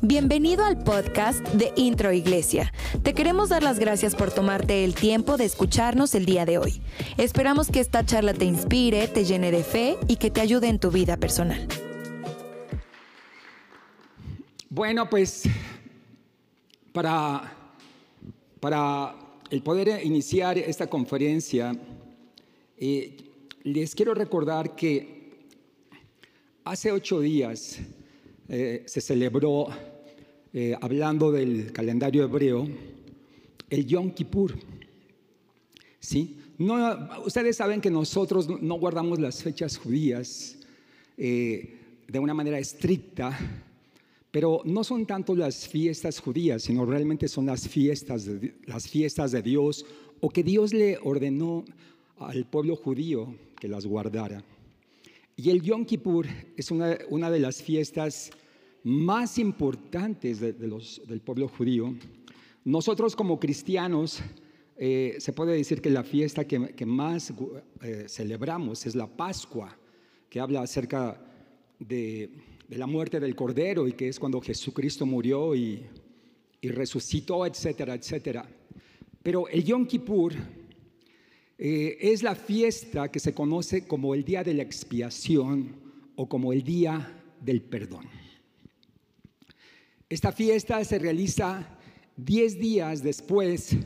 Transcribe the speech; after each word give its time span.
Bienvenido 0.00 0.64
al 0.64 0.82
podcast 0.82 1.46
de 1.48 1.72
Intro 1.76 2.12
Iglesia. 2.12 2.72
Te 3.02 3.14
queremos 3.14 3.50
dar 3.50 3.62
las 3.62 3.78
gracias 3.78 4.14
por 4.14 4.32
tomarte 4.32 4.84
el 4.84 4.94
tiempo 4.94 5.36
de 5.36 5.44
escucharnos 5.44 6.14
el 6.14 6.24
día 6.24 6.46
de 6.46 6.58
hoy. 6.58 6.80
Esperamos 7.18 7.70
que 7.70 7.80
esta 7.80 8.04
charla 8.06 8.32
te 8.32 8.44
inspire, 8.44 9.06
te 9.08 9.24
llene 9.24 9.50
de 9.50 9.62
fe 9.62 9.96
y 10.08 10.16
que 10.16 10.30
te 10.30 10.40
ayude 10.40 10.68
en 10.68 10.78
tu 10.78 10.90
vida 10.90 11.18
personal. 11.18 11.68
Bueno, 14.70 15.10
pues 15.10 15.44
para, 16.92 17.52
para 18.60 19.14
el 19.50 19.62
poder 19.62 20.04
iniciar 20.04 20.58
esta 20.58 20.86
conferencia, 20.86 21.76
eh, 22.78 23.27
les 23.64 23.94
quiero 23.94 24.14
recordar 24.14 24.74
que 24.76 25.18
hace 26.64 26.92
ocho 26.92 27.20
días 27.20 27.78
eh, 28.48 28.82
se 28.86 29.00
celebró 29.00 29.68
eh, 30.52 30.76
hablando 30.80 31.32
del 31.32 31.72
calendario 31.72 32.24
hebreo, 32.24 32.68
el 33.68 33.86
Yom 33.86 34.12
Kippur. 34.12 34.54
¿Sí? 36.00 36.38
No, 36.58 37.10
ustedes 37.24 37.56
saben 37.56 37.80
que 37.80 37.90
nosotros 37.90 38.48
no 38.48 38.74
guardamos 38.76 39.18
las 39.18 39.42
fechas 39.42 39.76
judías 39.76 40.56
eh, 41.16 41.78
de 42.06 42.18
una 42.18 42.34
manera 42.34 42.58
estricta, 42.58 43.36
pero 44.30 44.62
no 44.64 44.84
son 44.84 45.06
tanto 45.06 45.34
las 45.34 45.68
fiestas 45.68 46.20
judías, 46.20 46.62
sino 46.62 46.86
realmente 46.86 47.28
son 47.28 47.46
las 47.46 47.68
fiestas 47.68 48.28
las 48.64 48.88
fiestas 48.88 49.32
de 49.32 49.42
Dios 49.42 49.84
o 50.20 50.30
que 50.30 50.42
Dios 50.42 50.72
le 50.72 50.98
ordenó 50.98 51.64
al 52.18 52.46
pueblo 52.46 52.76
judío 52.76 53.34
que 53.58 53.68
las 53.68 53.86
guardara. 53.86 54.42
Y 55.36 55.50
el 55.50 55.62
Yom 55.62 55.84
Kippur 55.84 56.26
es 56.56 56.70
una, 56.70 56.98
una 57.10 57.30
de 57.30 57.38
las 57.38 57.62
fiestas 57.62 58.30
más 58.82 59.38
importantes 59.38 60.40
de, 60.40 60.54
los, 60.66 61.02
del 61.06 61.20
pueblo 61.20 61.48
judío. 61.48 61.94
Nosotros 62.64 63.14
como 63.14 63.38
cristianos, 63.38 64.20
eh, 64.76 65.16
se 65.18 65.32
puede 65.32 65.54
decir 65.54 65.80
que 65.80 65.90
la 65.90 66.04
fiesta 66.04 66.46
que, 66.46 66.86
más 66.86 67.32
eh, 67.82 68.04
celebramos 68.08 68.86
es 68.86 68.94
la 68.94 69.06
Pascua, 69.06 69.76
que 70.30 70.40
habla 70.40 70.62
acerca 70.62 71.20
de, 71.78 72.30
la 72.68 72.86
muerte 72.86 73.18
del 73.18 73.34
Cordero 73.34 73.88
y 73.88 73.92
que 73.92 74.08
es 74.08 74.18
cuando 74.18 74.40
Jesucristo 74.40 75.04
murió 75.06 75.54
y, 75.54 75.84
resucitó, 76.62 77.46
etcétera, 77.46 77.94
etcétera. 77.94 78.48
Pero 79.22 79.48
el 79.48 79.64
Yom 79.64 79.86
Kippur 79.86 80.34
eh, 81.58 81.98
es 82.00 82.22
la 82.22 82.36
fiesta 82.36 83.10
que 83.10 83.18
se 83.18 83.34
conoce 83.34 83.86
como 83.86 84.14
el 84.14 84.24
día 84.24 84.44
de 84.44 84.54
la 84.54 84.62
expiación 84.62 85.74
o 86.14 86.28
como 86.28 86.52
el 86.52 86.62
día 86.62 87.20
del 87.40 87.62
perdón. 87.62 88.06
Esta 90.08 90.30
fiesta 90.32 90.84
se 90.84 90.98
realiza 90.98 91.78
diez 92.16 92.58
días 92.58 93.02
después 93.02 93.76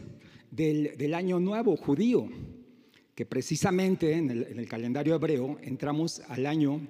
del, 0.51 1.15
año 1.15 1.39
nuevo 1.41 1.77
judío, 1.77 2.29
que 3.15 3.27
precisamente 3.27 4.13
en 4.13 4.31
el, 4.31 4.67
calendario 4.69 5.15
hebreo 5.15 5.59
entramos 5.63 6.21
al 6.29 6.47
año 6.47 6.81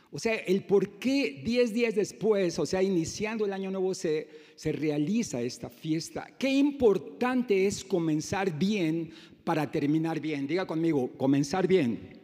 O 0.10 0.20
sea, 0.20 0.36
el 0.36 0.64
por 0.64 1.00
qué 1.00 1.42
diez 1.44 1.74
días 1.74 1.96
después, 1.96 2.58
o 2.60 2.66
sea, 2.66 2.82
iniciando 2.82 3.46
el 3.46 3.52
año 3.52 3.72
nuevo, 3.72 3.94
se, 3.94 4.30
se 4.56 4.72
realiza 4.72 5.42
esta 5.42 5.70
fiesta. 5.70 6.30
Qué 6.40 6.50
importante 6.50 7.66
es 7.66 7.84
comenzar 7.84 8.58
bien 8.58 9.12
para 9.44 9.70
terminar 9.70 10.20
bien. 10.20 10.48
Diga 10.48 10.66
conmigo, 10.66 11.12
comenzar 11.18 11.68
bien 11.68 12.22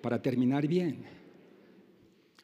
para 0.00 0.20
terminar 0.20 0.66
bien. 0.66 1.04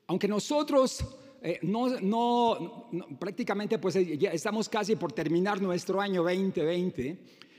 Aunque 0.06 0.28
nosotros 0.28 1.04
eh, 1.40 1.60
no, 1.62 2.00
no, 2.00 2.88
prácticamente 3.18 3.78
pues 3.78 3.94
eh, 3.96 4.18
ya 4.18 4.30
estamos 4.30 4.68
casi 4.68 4.96
por 4.96 5.12
terminar 5.12 5.60
nuestro 5.60 6.00
año 6.00 6.22
2020, 6.22 7.16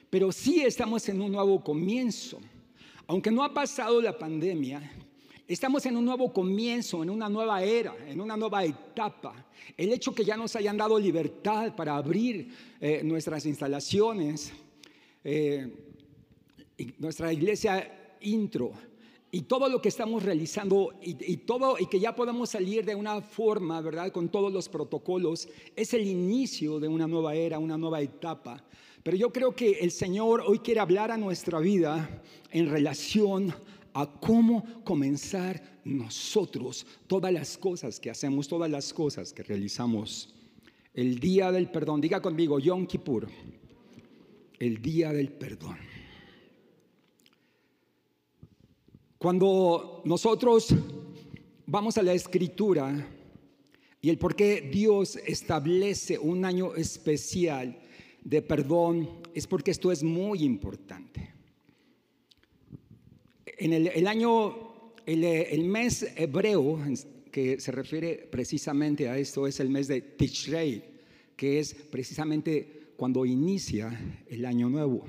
pero 0.10 0.32
sí 0.32 0.62
estamos 0.62 1.08
en 1.10 1.22
un 1.22 1.32
nuevo 1.32 1.64
comienzo. 1.64 2.40
Aunque 3.08 3.32
no 3.32 3.44
ha 3.44 3.54
pasado 3.54 4.02
la 4.02 4.18
pandemia, 4.18 4.82
estamos 5.48 5.86
en 5.86 5.96
un 5.96 6.06
nuevo 6.06 6.32
comienzo, 6.34 7.04
en 7.04 7.10
una 7.10 7.30
nueva 7.30 7.64
era, 7.64 7.96
en 8.08 8.20
una 8.20 8.36
nueva 8.36 8.66
etapa. 8.66 9.48
El 9.78 9.94
hecho 9.94 10.14
que 10.14 10.26
ya 10.26 10.36
nos 10.36 10.56
hayan 10.56 10.78
dado 10.78 11.00
libertad 11.00 11.76
para 11.76 11.96
abrir 11.96 12.54
eh, 12.82 13.02
nuestras 13.04 13.46
instalaciones, 13.46 14.52
nuestra 16.98 17.32
iglesia 17.32 18.18
intro, 18.22 18.74
y 19.32 19.42
todo 19.42 19.70
lo 19.70 19.82
que 19.82 19.90
estamos 19.90 20.24
realizando 20.24 20.94
y, 21.02 21.38
todo 21.38 21.78
y 21.80 21.86
que 21.86 22.00
ya 22.00 22.16
podamos 22.16 22.50
salir 22.50 22.84
de 22.84 22.96
una 22.96 23.22
forma, 23.22 23.80
¿verdad? 23.82 24.12
Con 24.12 24.30
todos 24.30 24.52
los 24.52 24.68
protocolos, 24.70 25.48
es 25.76 25.94
el 25.94 26.08
inicio 26.08 26.80
de 26.80 26.88
una 26.88 27.08
nueva 27.08 27.36
era, 27.36 27.60
una 27.60 27.78
nueva 27.78 28.02
etapa. 28.02 28.64
Pero 29.04 29.16
yo 29.16 29.32
creo 29.32 29.56
que 29.56 29.72
el 29.80 29.92
Señor 29.92 30.44
hoy 30.46 30.60
quiere 30.60 30.80
hablar 30.80 31.12
a 31.12 31.18
nuestra 31.18 31.60
vida 31.60 32.22
en 32.52 32.70
relación 32.70 33.54
a 33.94 34.08
cómo 34.20 34.84
comenzar 34.84 35.80
nosotros 35.84 36.86
todas 37.08 37.32
las 37.32 37.58
cosas 37.58 38.00
que 38.00 38.10
hacemos, 38.10 38.48
todas 38.48 38.70
las 38.70 38.94
cosas 38.94 39.32
que 39.32 39.44
realizamos. 39.44 40.34
El 40.94 41.20
día 41.20 41.52
del 41.52 41.70
perdón, 41.70 42.02
diga 42.02 42.22
conmigo, 42.22 42.60
Yom 42.60 42.88
Kippur, 42.88 43.28
el 44.58 44.82
día 44.82 45.14
del 45.14 45.32
perdón. 45.32 45.89
Cuando 49.20 50.02
nosotros 50.06 50.74
vamos 51.66 51.98
a 51.98 52.04
la 52.04 52.14
escritura 52.14 53.06
y 54.00 54.10
el 54.10 54.18
por 54.18 54.34
qué 54.34 54.62
Dios 54.72 55.18
establece 55.18 56.18
un 56.18 56.46
año 56.46 56.74
especial 56.76 57.78
de 58.24 58.42
perdón, 58.42 59.10
es 59.34 59.46
porque 59.46 59.72
esto 59.72 59.92
es 59.92 60.04
muy 60.04 60.44
importante. 60.44 61.34
En 63.46 63.74
el, 63.74 64.08
año, 64.08 64.94
el, 65.06 65.66
mes 65.66 66.08
hebreo 66.16 66.80
que 67.30 67.60
se 67.60 67.74
refiere 67.74 68.26
precisamente 68.32 69.10
a 69.10 69.18
esto 69.18 69.48
es 69.48 69.60
el 69.60 69.70
mes 69.70 69.90
de 69.90 70.00
Tishrei, 70.00 70.82
que 71.36 71.60
es 71.60 71.74
precisamente 71.74 72.94
cuando 72.96 73.26
inicia 73.26 74.24
el 74.30 74.46
año 74.46 74.70
nuevo. 74.70 75.06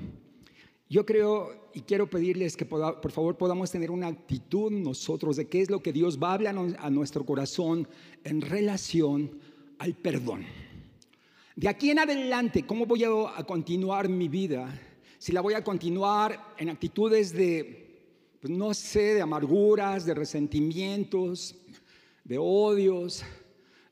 Yo 0.91 1.05
creo 1.05 1.69
y 1.73 1.79
quiero 1.83 2.09
pedirles 2.09 2.57
que 2.57 2.65
por 2.65 3.11
favor 3.13 3.37
podamos 3.37 3.71
tener 3.71 3.91
una 3.91 4.07
actitud 4.07 4.69
nosotros 4.69 5.37
de 5.37 5.47
qué 5.47 5.61
es 5.61 5.69
lo 5.69 5.81
que 5.81 5.93
Dios 5.93 6.19
va 6.21 6.31
a 6.31 6.33
hablar 6.33 6.53
a 6.79 6.89
nuestro 6.89 7.25
corazón 7.25 7.87
en 8.25 8.41
relación 8.41 9.39
al 9.79 9.93
perdón. 9.93 10.43
De 11.55 11.69
aquí 11.69 11.91
en 11.91 11.99
adelante, 11.99 12.65
¿cómo 12.65 12.85
voy 12.85 13.05
a 13.05 13.41
continuar 13.45 14.09
mi 14.09 14.27
vida? 14.27 14.67
Si 15.17 15.31
la 15.31 15.39
voy 15.39 15.53
a 15.53 15.63
continuar 15.63 16.55
en 16.57 16.67
actitudes 16.67 17.31
de, 17.31 18.03
pues 18.41 18.51
no 18.51 18.73
sé, 18.73 19.13
de 19.13 19.21
amarguras, 19.21 20.05
de 20.05 20.13
resentimientos, 20.13 21.55
de 22.25 22.37
odios, 22.37 23.23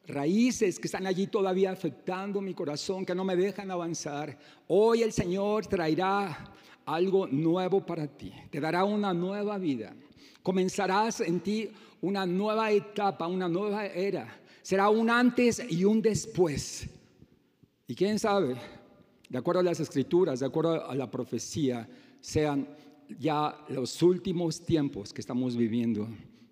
raíces 0.06 0.78
que 0.78 0.88
están 0.88 1.08
allí 1.08 1.28
todavía 1.28 1.72
afectando 1.72 2.41
mi 2.41 2.53
corazón, 2.53 3.06
que 3.06 3.16
no 3.16 3.23
me 3.23 3.38
dejan 3.38 3.72
avanzar. 3.72 4.38
Hoy 4.68 5.02
el 5.02 5.14
Señor 5.14 5.66
traerá 5.66 6.56
algo 6.94 7.28
nuevo 7.28 7.86
para 7.86 8.08
ti, 8.08 8.32
te 8.50 8.59
dará 8.59 8.84
una 8.84 9.14
nueva 9.14 9.58
vida. 9.58 9.96
Comenzarás 10.44 11.22
en 11.22 11.40
ti 11.41 11.70
una 12.02 12.26
nueva 12.26 12.72
etapa, 12.72 13.28
una 13.28 13.47
nueva 13.47 13.86
era. 13.86 14.40
Será 14.62 14.90
un 14.90 15.09
antes 15.09 15.62
y 15.70 15.84
un 15.84 16.02
después. 16.02 16.88
Y 17.88 17.96
quién 17.96 18.20
sabe, 18.20 18.56
de 19.30 19.38
acuerdo 19.38 19.62
a 19.62 19.64
las 19.64 19.80
escrituras, 19.80 20.40
de 20.40 20.46
acuerdo 20.46 20.88
a 20.88 20.96
la 20.96 21.09
profecía, 21.09 21.88
sean 22.22 22.68
ya 23.20 23.56
los 23.70 24.02
últimos 24.02 24.62
tiempos 24.62 25.14
que 25.14 25.22
estamos 25.22 25.56
viviendo, 25.56 26.08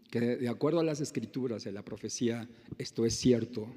que 0.09 0.19
de 0.19 0.49
acuerdo 0.49 0.79
a 0.79 0.83
las 0.83 1.01
escrituras, 1.01 1.63
de 1.63 1.71
la 1.71 1.83
profecía, 1.83 2.47
esto 2.77 3.05
es 3.05 3.15
cierto. 3.15 3.67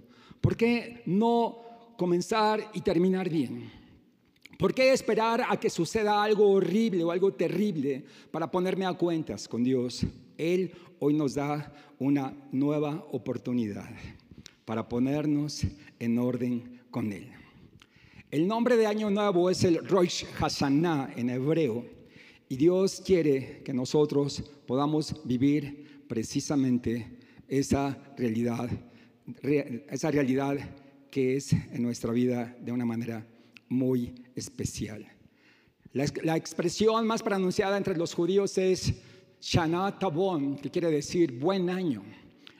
¿Por 0.40 0.56
qué 0.56 1.02
no 1.06 1.58
comenzar 1.98 2.70
y 2.72 2.80
terminar 2.80 3.28
bien? 3.28 3.79
¿Por 4.60 4.74
qué 4.74 4.92
esperar 4.92 5.42
a 5.48 5.58
que 5.58 5.70
suceda 5.70 6.22
algo 6.22 6.50
horrible 6.50 7.02
o 7.02 7.10
algo 7.10 7.32
terrible 7.32 8.04
para 8.30 8.50
ponerme 8.50 8.84
a 8.84 8.92
cuentas 8.92 9.48
con 9.48 9.64
Dios 9.64 10.04
Él 10.36 10.70
hoy 10.98 11.14
nos 11.14 11.32
da 11.32 11.72
una 11.98 12.36
nueva 12.52 13.06
oportunidad 13.10 13.88
para 14.66 14.86
ponernos 14.86 15.62
en 15.98 16.18
orden 16.18 16.82
con 16.90 17.10
Él. 17.10 17.32
El 18.30 18.46
nombre 18.46 18.76
de 18.76 18.86
Año 18.86 19.08
Nuevo 19.08 19.48
es 19.48 19.64
el 19.64 19.82
Rosh 19.88 20.26
Hashanah 20.26 21.14
en 21.16 21.30
hebreo 21.30 21.86
y 22.46 22.56
Dios 22.56 23.02
quiere 23.02 23.62
que 23.64 23.72
nosotros 23.72 24.44
podamos 24.66 25.22
vivir 25.24 26.04
precisamente 26.06 27.16
esa 27.48 27.96
realidad, 28.18 28.68
esa 29.42 30.10
realidad 30.10 30.58
que 31.10 31.36
es 31.36 31.50
en 31.54 31.82
nuestra 31.82 32.12
vida 32.12 32.54
de 32.60 32.72
una 32.72 32.84
manera 32.84 33.26
muy 33.70 34.14
especial. 34.34 35.06
La, 35.92 36.36
expresión 36.36 37.06
más 37.06 37.22
pronunciada 37.22 37.76
entre 37.76 37.96
los 37.96 38.14
judíos 38.14 38.56
es 38.58 38.92
Shana 39.40 39.98
Tabon, 39.98 40.56
que 40.56 40.70
quiere 40.70 40.90
decir 40.90 41.38
buen 41.38 41.70
año. 41.70 42.02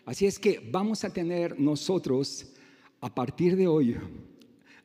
Así 0.04 0.26
es 0.26 0.38
que 0.38 0.68
vamos 0.72 1.04
a 1.04 1.12
tener 1.12 1.60
nosotros, 1.60 2.46
a 3.00 3.14
partir 3.14 3.56
de 3.56 3.68
hoy, 3.68 3.96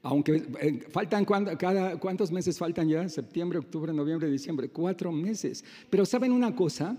aunque 0.03 0.43
eh, 0.61 0.85
faltan, 0.91 1.25
cada, 1.25 1.97
¿cuántos 1.99 2.31
meses 2.31 2.59
faltan 2.59 2.87
ya? 2.87 3.09
Septiembre, 3.09 3.57
octubre, 3.57 3.91
noviembre, 3.91 4.29
diciembre. 4.29 4.69
Cuatro 4.69 5.11
meses. 5.11 5.63
Pero 5.89 6.05
¿saben 6.05 6.31
una 6.31 6.55
cosa? 6.55 6.95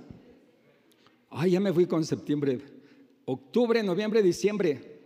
Ay, 1.31 1.53
ya 1.53 1.61
me 1.61 1.73
fui 1.73 1.87
con 1.87 2.05
septiembre. 2.05 2.61
Octubre, 3.25 3.81
noviembre, 3.85 4.23
diciembre. 4.23 4.99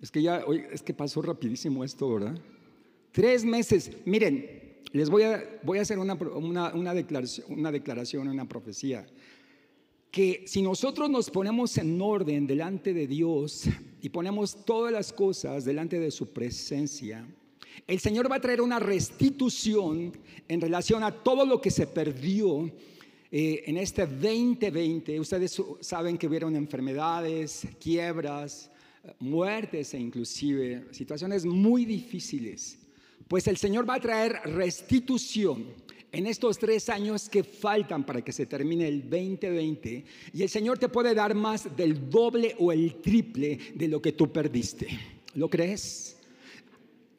Es 0.00 0.10
que 0.10 0.20
ya, 0.20 0.44
es 0.70 0.82
que 0.82 0.92
pasó 0.92 1.22
rapidísimo 1.22 1.84
esto, 1.84 2.12
¿verdad? 2.12 2.38
Tres 3.12 3.44
meses. 3.44 3.90
Miren, 4.04 4.78
les 4.92 5.10
voy 5.10 5.22
a, 5.22 5.60
voy 5.62 5.78
a 5.78 5.82
hacer 5.82 5.98
una, 5.98 6.14
una, 6.14 6.94
declaración, 6.94 7.46
una 7.50 7.72
declaración, 7.72 8.28
una 8.28 8.48
profecía. 8.48 9.06
Que 10.10 10.44
si 10.46 10.62
nosotros 10.62 11.08
nos 11.08 11.30
ponemos 11.30 11.78
en 11.78 12.00
orden 12.00 12.46
delante 12.46 12.92
de 12.92 13.06
Dios, 13.06 13.68
y 14.02 14.08
ponemos 14.08 14.64
todas 14.64 14.92
las 14.92 15.12
cosas 15.12 15.64
delante 15.64 15.98
de 15.98 16.10
su 16.10 16.32
presencia, 16.32 17.26
el 17.86 18.00
Señor 18.00 18.30
va 18.30 18.36
a 18.36 18.40
traer 18.40 18.60
una 18.60 18.78
restitución 18.78 20.12
en 20.48 20.60
relación 20.60 21.02
a 21.02 21.12
todo 21.12 21.44
lo 21.44 21.60
que 21.60 21.70
se 21.70 21.86
perdió 21.86 22.70
eh, 23.30 23.62
en 23.66 23.76
este 23.76 24.06
2020. 24.06 25.20
Ustedes 25.20 25.62
saben 25.80 26.18
que 26.18 26.26
hubieron 26.26 26.56
enfermedades, 26.56 27.66
quiebras, 27.80 28.70
muertes 29.18 29.94
e 29.94 29.98
inclusive 29.98 30.86
situaciones 30.90 31.44
muy 31.44 31.84
difíciles. 31.84 32.78
Pues 33.30 33.46
el 33.46 33.58
Señor 33.58 33.88
va 33.88 33.94
a 33.94 34.00
traer 34.00 34.40
restitución 34.44 35.66
en 36.10 36.26
estos 36.26 36.58
tres 36.58 36.88
años 36.88 37.28
que 37.28 37.44
faltan 37.44 38.04
para 38.04 38.22
que 38.22 38.32
se 38.32 38.44
termine 38.44 38.88
el 38.88 39.02
2020 39.02 40.04
y 40.32 40.42
el 40.42 40.48
Señor 40.48 40.80
te 40.80 40.88
puede 40.88 41.14
dar 41.14 41.32
más 41.36 41.76
del 41.76 42.10
doble 42.10 42.56
o 42.58 42.72
el 42.72 42.96
triple 42.96 43.56
de 43.72 43.86
lo 43.86 44.02
que 44.02 44.10
tú 44.10 44.32
perdiste. 44.32 44.88
¿Lo 45.34 45.48
crees? 45.48 46.16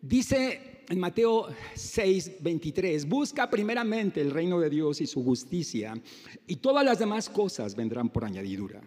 Dice 0.02 0.84
en 0.90 1.00
Mateo 1.00 1.48
6, 1.76 2.42
23, 2.42 3.08
busca 3.08 3.50
primeramente 3.50 4.20
el 4.20 4.32
reino 4.32 4.60
de 4.60 4.70
Dios 4.70 5.00
y 5.00 5.08
su 5.08 5.24
justicia 5.24 5.94
y 6.46 6.58
todas 6.58 6.84
las 6.84 7.00
demás 7.00 7.30
cosas 7.30 7.74
vendrán 7.74 8.10
por 8.10 8.26
añadidura. 8.26 8.82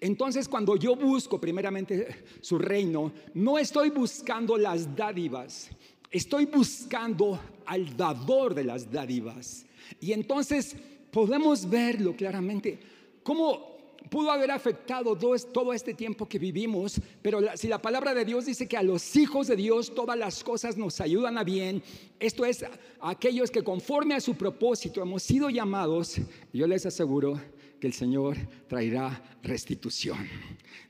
Entonces 0.00 0.48
cuando 0.48 0.76
yo 0.76 0.96
busco 0.96 1.38
primeramente 1.38 2.24
su 2.40 2.58
reino, 2.58 3.12
no 3.34 3.58
estoy 3.58 3.90
buscando 3.90 4.56
las 4.56 4.96
dádivas, 4.96 5.68
estoy 6.12 6.44
buscando 6.46 7.40
al 7.66 7.96
dador 7.96 8.54
de 8.54 8.64
las 8.64 8.90
dádivas. 8.90 9.64
Y 9.98 10.12
entonces 10.12 10.76
podemos 11.10 11.68
verlo 11.68 12.14
claramente, 12.14 12.78
cómo 13.22 13.72
pudo 14.10 14.30
haber 14.30 14.50
afectado 14.50 15.16
todo 15.16 15.72
este 15.72 15.94
tiempo 15.94 16.28
que 16.28 16.38
vivimos, 16.38 17.00
pero 17.22 17.40
si 17.56 17.68
la 17.68 17.80
palabra 17.80 18.14
de 18.14 18.24
Dios 18.24 18.46
dice 18.46 18.68
que 18.68 18.76
a 18.76 18.82
los 18.82 19.16
hijos 19.16 19.46
de 19.46 19.56
Dios 19.56 19.94
todas 19.94 20.18
las 20.18 20.44
cosas 20.44 20.76
nos 20.76 21.00
ayudan 21.00 21.38
a 21.38 21.44
bien, 21.44 21.82
esto 22.20 22.44
es, 22.44 22.64
aquellos 23.00 23.50
que 23.50 23.62
conforme 23.62 24.14
a 24.14 24.20
su 24.20 24.34
propósito 24.34 25.00
hemos 25.00 25.22
sido 25.22 25.48
llamados, 25.50 26.16
yo 26.52 26.66
les 26.66 26.84
aseguro 26.84 27.40
que 27.80 27.86
el 27.86 27.92
Señor 27.94 28.36
traerá 28.68 29.22
restitución. 29.42 30.28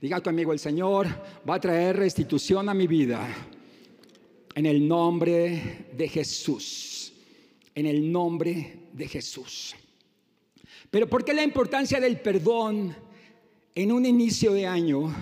Diga 0.00 0.20
conmigo, 0.20 0.52
el 0.52 0.58
Señor 0.58 1.06
va 1.48 1.54
a 1.54 1.60
traer 1.60 1.96
restitución 1.96 2.68
a 2.68 2.74
mi 2.74 2.86
vida 2.86 3.28
en 4.54 4.66
el 4.66 4.86
nombre 4.86 5.86
de 5.96 6.08
Jesús. 6.08 7.12
En 7.74 7.86
el 7.86 8.10
nombre 8.10 8.88
de 8.92 9.08
Jesús. 9.08 9.74
Pero 10.90 11.08
¿por 11.08 11.24
qué 11.24 11.32
la 11.32 11.42
importancia 11.42 12.00
del 12.00 12.20
perdón 12.20 12.94
en 13.74 13.92
un 13.92 14.04
inicio 14.04 14.52
de 14.52 14.66
año, 14.66 15.14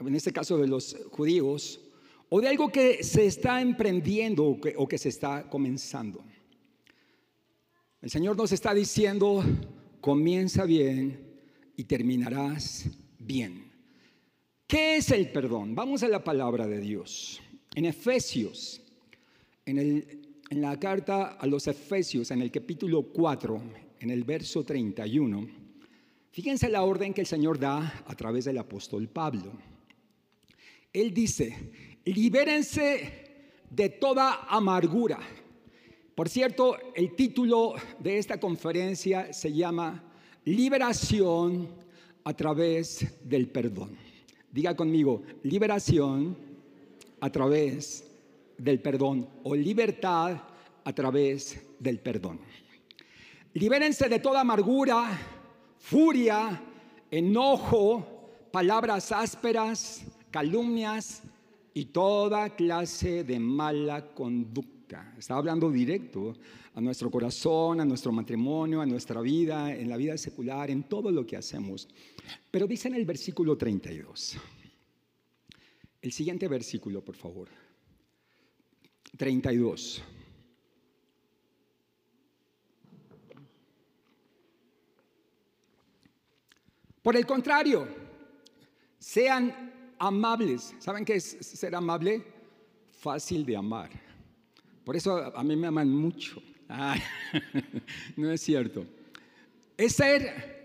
en 0.00 0.14
este 0.14 0.32
caso 0.32 0.58
de 0.58 0.66
los 0.66 0.96
judíos, 1.12 1.80
o 2.28 2.40
de 2.40 2.48
algo 2.48 2.70
que 2.70 3.04
se 3.04 3.26
está 3.26 3.60
emprendiendo 3.60 4.44
o 4.44 4.60
que, 4.60 4.74
o 4.76 4.88
que 4.88 4.98
se 4.98 5.10
está 5.10 5.48
comenzando? 5.48 6.24
El 8.02 8.10
Señor 8.10 8.36
nos 8.36 8.50
está 8.50 8.74
diciendo, 8.74 9.44
comienza 10.00 10.64
bien 10.64 11.20
y 11.76 11.84
terminarás 11.84 12.86
bien. 13.18 13.70
¿Qué 14.66 14.96
es 14.96 15.10
el 15.10 15.30
perdón? 15.30 15.74
Vamos 15.74 16.02
a 16.02 16.08
la 16.08 16.24
palabra 16.24 16.66
de 16.66 16.80
Dios. 16.80 17.40
En 17.76 17.84
Efesios, 17.84 18.80
en, 19.64 20.04
la 20.50 20.78
carta 20.80 21.36
a 21.38 21.46
los 21.46 21.68
Efesios, 21.68 22.32
en 22.32 22.42
el 22.42 22.50
capítulo 22.50 23.04
4, 23.04 23.62
en 24.00 24.10
el 24.10 24.24
verso 24.24 24.64
31, 24.64 25.48
fíjense 26.32 26.68
la 26.68 26.82
orden 26.82 27.14
que 27.14 27.20
el 27.20 27.28
Señor 27.28 27.60
da 27.60 28.02
a 28.06 28.16
través 28.16 28.46
del 28.46 28.58
apóstol 28.58 29.08
Pablo. 29.08 29.52
Él 30.92 31.14
dice, 31.14 32.00
libérense 32.06 33.52
de 33.70 33.88
toda 33.88 34.46
amargura. 34.48 35.20
Por 36.16 36.28
cierto, 36.28 36.76
el 36.96 37.14
título 37.14 37.74
de 38.00 38.18
esta 38.18 38.40
conferencia 38.40 39.32
se 39.32 39.52
llama 39.52 40.12
Liberación 40.44 41.68
a 42.24 42.34
través 42.34 43.06
del 43.22 43.48
perdón. 43.48 43.96
Diga 44.50 44.74
conmigo, 44.74 45.22
liberación 45.44 46.49
a 47.20 47.30
través 47.30 48.04
del 48.56 48.80
perdón 48.80 49.28
o 49.44 49.54
libertad 49.54 50.36
a 50.84 50.92
través 50.92 51.60
del 51.78 51.98
perdón. 51.98 52.40
Libérense 53.54 54.08
de 54.08 54.20
toda 54.20 54.40
amargura, 54.40 55.18
furia, 55.78 56.62
enojo, 57.10 58.06
palabras 58.52 59.12
ásperas, 59.12 60.04
calumnias 60.30 61.22
y 61.74 61.86
toda 61.86 62.54
clase 62.54 63.24
de 63.24 63.38
mala 63.38 64.14
conducta. 64.14 65.14
Está 65.18 65.36
hablando 65.36 65.70
directo 65.70 66.34
a 66.74 66.80
nuestro 66.80 67.10
corazón, 67.10 67.80
a 67.80 67.84
nuestro 67.84 68.12
matrimonio, 68.12 68.80
a 68.80 68.86
nuestra 68.86 69.20
vida, 69.20 69.74
en 69.74 69.88
la 69.88 69.96
vida 69.96 70.16
secular, 70.16 70.70
en 70.70 70.84
todo 70.84 71.10
lo 71.10 71.26
que 71.26 71.36
hacemos. 71.36 71.88
Pero 72.50 72.66
dice 72.66 72.88
en 72.88 72.94
el 72.94 73.04
versículo 73.04 73.56
32. 73.56 74.36
El 76.02 76.12
siguiente 76.12 76.48
versículo, 76.48 77.04
por 77.04 77.16
favor. 77.16 77.48
32. 79.16 80.02
Por 87.02 87.16
el 87.16 87.26
contrario, 87.26 87.88
sean 88.98 89.94
amables. 89.98 90.74
¿Saben 90.78 91.04
qué 91.04 91.16
es 91.16 91.24
ser 91.40 91.74
amable? 91.74 92.24
Fácil 92.92 93.44
de 93.44 93.56
amar. 93.56 93.90
Por 94.84 94.96
eso 94.96 95.36
a 95.36 95.42
mí 95.42 95.56
me 95.56 95.66
aman 95.66 95.90
mucho. 95.90 96.42
no 98.16 98.30
es 98.30 98.40
cierto. 98.40 98.86
Es 99.76 99.94
ser 99.94 100.59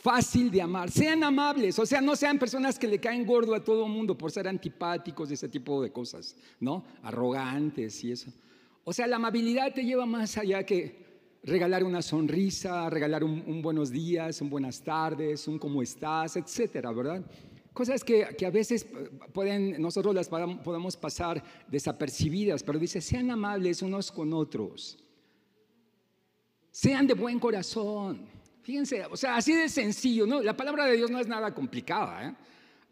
fácil 0.00 0.50
de 0.50 0.62
amar. 0.62 0.90
Sean 0.90 1.22
amables, 1.22 1.78
o 1.78 1.84
sea, 1.84 2.00
no 2.00 2.16
sean 2.16 2.38
personas 2.38 2.78
que 2.78 2.88
le 2.88 2.98
caen 2.98 3.26
gordo 3.26 3.54
a 3.54 3.62
todo 3.62 3.84
el 3.84 3.92
mundo 3.92 4.16
por 4.16 4.32
ser 4.32 4.48
antipáticos 4.48 5.30
y 5.30 5.34
ese 5.34 5.48
tipo 5.48 5.82
de 5.82 5.92
cosas, 5.92 6.36
¿no? 6.58 6.84
Arrogantes 7.02 8.02
y 8.02 8.12
eso. 8.12 8.32
O 8.84 8.92
sea, 8.92 9.06
la 9.06 9.16
amabilidad 9.16 9.74
te 9.74 9.84
lleva 9.84 10.06
más 10.06 10.38
allá 10.38 10.64
que 10.64 11.10
regalar 11.42 11.84
una 11.84 12.00
sonrisa, 12.00 12.88
regalar 12.88 13.22
un, 13.24 13.60
buenos 13.62 13.90
días, 13.90 14.40
un 14.40 14.48
buenas 14.48 14.80
tardes, 14.82 15.46
un 15.46 15.58
cómo 15.58 15.82
estás, 15.82 16.36
etcétera, 16.36 16.92
¿verdad? 16.92 17.22
Cosas 17.74 18.02
que, 18.02 18.34
que, 18.36 18.46
a 18.46 18.50
veces 18.50 18.86
pueden, 19.32 19.80
nosotros 19.80 20.14
las 20.14 20.28
podemos 20.28 20.96
pasar 20.96 21.42
desapercibidas, 21.68 22.62
pero 22.62 22.78
dice, 22.78 23.00
sean 23.00 23.30
amables 23.30 23.82
unos 23.82 24.10
con 24.10 24.32
otros. 24.32 24.98
Sean 26.70 27.06
de 27.06 27.14
buen 27.14 27.38
corazón. 27.38 28.39
Fíjense, 28.70 29.04
o 29.06 29.16
sea, 29.16 29.34
así 29.34 29.52
de 29.52 29.68
sencillo, 29.68 30.28
¿no? 30.28 30.40
La 30.44 30.56
palabra 30.56 30.84
de 30.86 30.96
Dios 30.96 31.10
no 31.10 31.18
es 31.18 31.26
nada 31.26 31.52
complicada, 31.52 32.28
¿eh? 32.28 32.34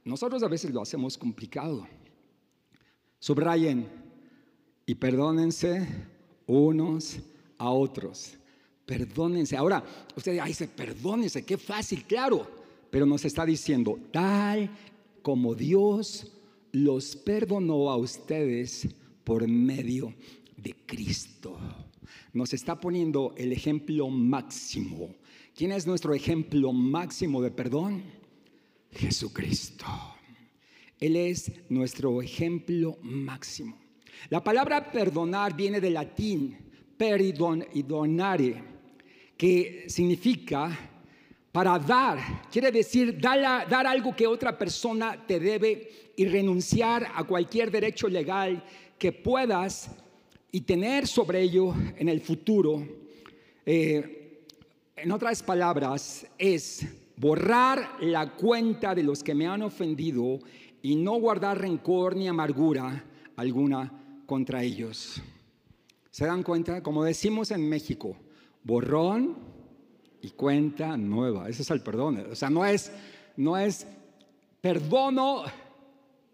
Nosotros 0.05 0.43
a 0.43 0.49
veces 0.49 0.73
lo 0.73 0.83
hacemos 0.83 1.17
complicado. 1.17 1.87
Subrayen 3.21 3.87
y 4.85 4.97
perdónense 4.97 5.87
unos 6.49 7.21
a 7.59 7.71
otros. 7.71 8.35
perdónense. 8.85 9.57
Ahora, 9.57 9.85
usted 10.17 10.43
dice, 10.45 10.67
perdónense, 10.67 11.45
qué 11.45 11.57
fácil, 11.57 12.03
claro, 12.03 12.45
pero 12.91 13.07
nos 13.07 13.25
está 13.25 13.47
diciendo, 13.47 14.01
tal 14.11 14.69
como 15.23 15.55
Dios 15.55 16.33
los 16.73 17.15
perdonó 17.15 17.89
a 17.89 17.97
ustedes 17.97 18.89
por 19.23 19.47
medio 19.47 20.13
de 20.57 20.75
Cristo. 20.87 21.57
Nos 22.33 22.53
está 22.53 22.81
poniendo 22.81 23.33
el 23.37 23.53
ejemplo 23.53 24.09
máximo. 24.09 25.15
¿Quién 25.59 25.73
es 25.73 25.89
nuestro 25.89 26.15
ejemplo 26.15 26.73
máximo 26.73 27.43
de 27.43 27.51
perdón? 27.51 28.05
Jesucristo. 28.93 29.87
Él 31.01 31.17
es 31.17 31.51
nuestro 31.69 32.23
ejemplo 32.23 32.97
máximo. 33.03 33.77
La 34.29 34.45
palabra 34.45 34.93
perdonar 34.93 35.57
viene 35.57 35.81
del 35.81 35.95
latín 35.95 36.57
donare, 36.97 38.63
que 39.37 39.87
significa 39.89 40.79
para 41.51 41.77
dar. 41.77 42.49
Quiere 42.53 42.71
decir 42.71 43.19
dar, 43.21 43.69
dar 43.69 43.85
algo 43.85 44.15
que 44.15 44.29
otra 44.29 44.57
persona 44.57 45.27
te 45.27 45.41
debe 45.41 46.13
y 46.15 46.25
renunciar 46.27 47.11
a 47.13 47.25
cualquier 47.25 47.73
derecho 47.73 48.07
legal 48.07 48.63
que 48.97 49.11
puedas 49.11 49.91
y 50.53 50.61
tener 50.61 51.09
sobre 51.09 51.43
ello 51.43 51.75
en 51.97 52.09
el 52.09 52.21
futuro. 52.21 52.87
Eh, 53.67 54.18
en 55.03 55.13
otras 55.13 55.43
palabras, 55.43 56.27
es 56.39 56.87
borrar 57.17 57.97
la 58.01 58.35
cuenta 58.35 58.95
de 58.95 59.03
los 59.03 59.23
que 59.23 59.35
me 59.35 59.47
han 59.47 59.63
ofendido 59.63 60.39
y 60.83 60.97
no 60.97 61.15
guardar 61.15 61.61
rencor 61.61 62.17
ni 62.17 62.29
amargura 62.29 63.05
alguna 63.37 63.93
contra 64.27 64.63
ellos. 64.63 65.21
¿Se 66.11 66.27
dan 66.27 66.43
cuenta? 66.43 66.83
Como 66.83 67.05
decimos 67.05 67.51
en 67.51 67.69
México, 67.69 68.17
borrón 68.63 69.37
y 70.21 70.31
cuenta 70.31 70.97
nueva. 70.97 71.49
Eso 71.49 71.63
es 71.63 71.71
el 71.71 71.81
perdón. 71.81 72.27
O 72.31 72.35
sea, 72.35 72.51
no 72.51 72.65
es, 72.65 72.93
no 73.37 73.57
es 73.57 73.87
perdono, 74.61 75.45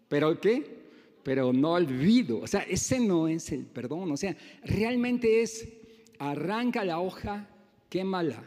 pero 0.07 0.39
¿qué? 0.39 0.85
Pero 1.23 1.53
no 1.53 1.73
olvido. 1.73 2.39
O 2.39 2.47
sea, 2.47 2.61
ese 2.61 2.99
no 2.99 3.27
es 3.27 3.51
el 3.51 3.65
perdón. 3.65 4.11
O 4.11 4.17
sea, 4.17 4.35
realmente 4.63 5.41
es 5.41 5.67
arranca 6.19 6.85
la 6.85 6.99
hoja, 6.99 7.47
quémala. 7.89 8.43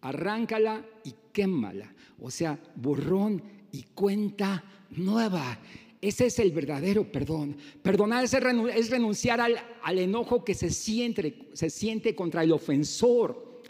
Arráncala 0.00 0.84
y 1.04 1.14
quémala. 1.32 1.92
O 2.20 2.30
sea, 2.30 2.58
borrón 2.76 3.42
y 3.72 3.82
cuenta 3.94 4.64
nueva. 4.90 5.58
Ese 6.00 6.26
es 6.26 6.38
el 6.38 6.52
verdadero 6.52 7.10
perdón. 7.10 7.56
Perdonar 7.82 8.24
es 8.24 8.90
renunciar 8.90 9.40
al, 9.40 9.98
enojo 9.98 10.44
que 10.44 10.54
se 10.54 10.70
siente, 10.70 11.48
se 11.52 11.70
siente 11.70 12.14
contra 12.14 12.42
el 12.42 12.52
ofensor. 12.52 13.62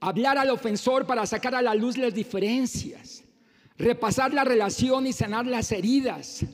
Hablar 0.00 0.38
al 0.38 0.50
ofensor 0.50 1.06
para 1.06 1.26
sacar 1.26 1.54
a 1.54 1.62
la 1.62 1.74
luz 1.74 1.96
las 1.96 2.14
diferencias. 2.14 3.24
Repasar 3.76 4.32
la 4.32 4.44
relación 4.44 5.06
y 5.06 5.12
sanar 5.12 5.46
las 5.46 5.72
heridas. 5.72 6.44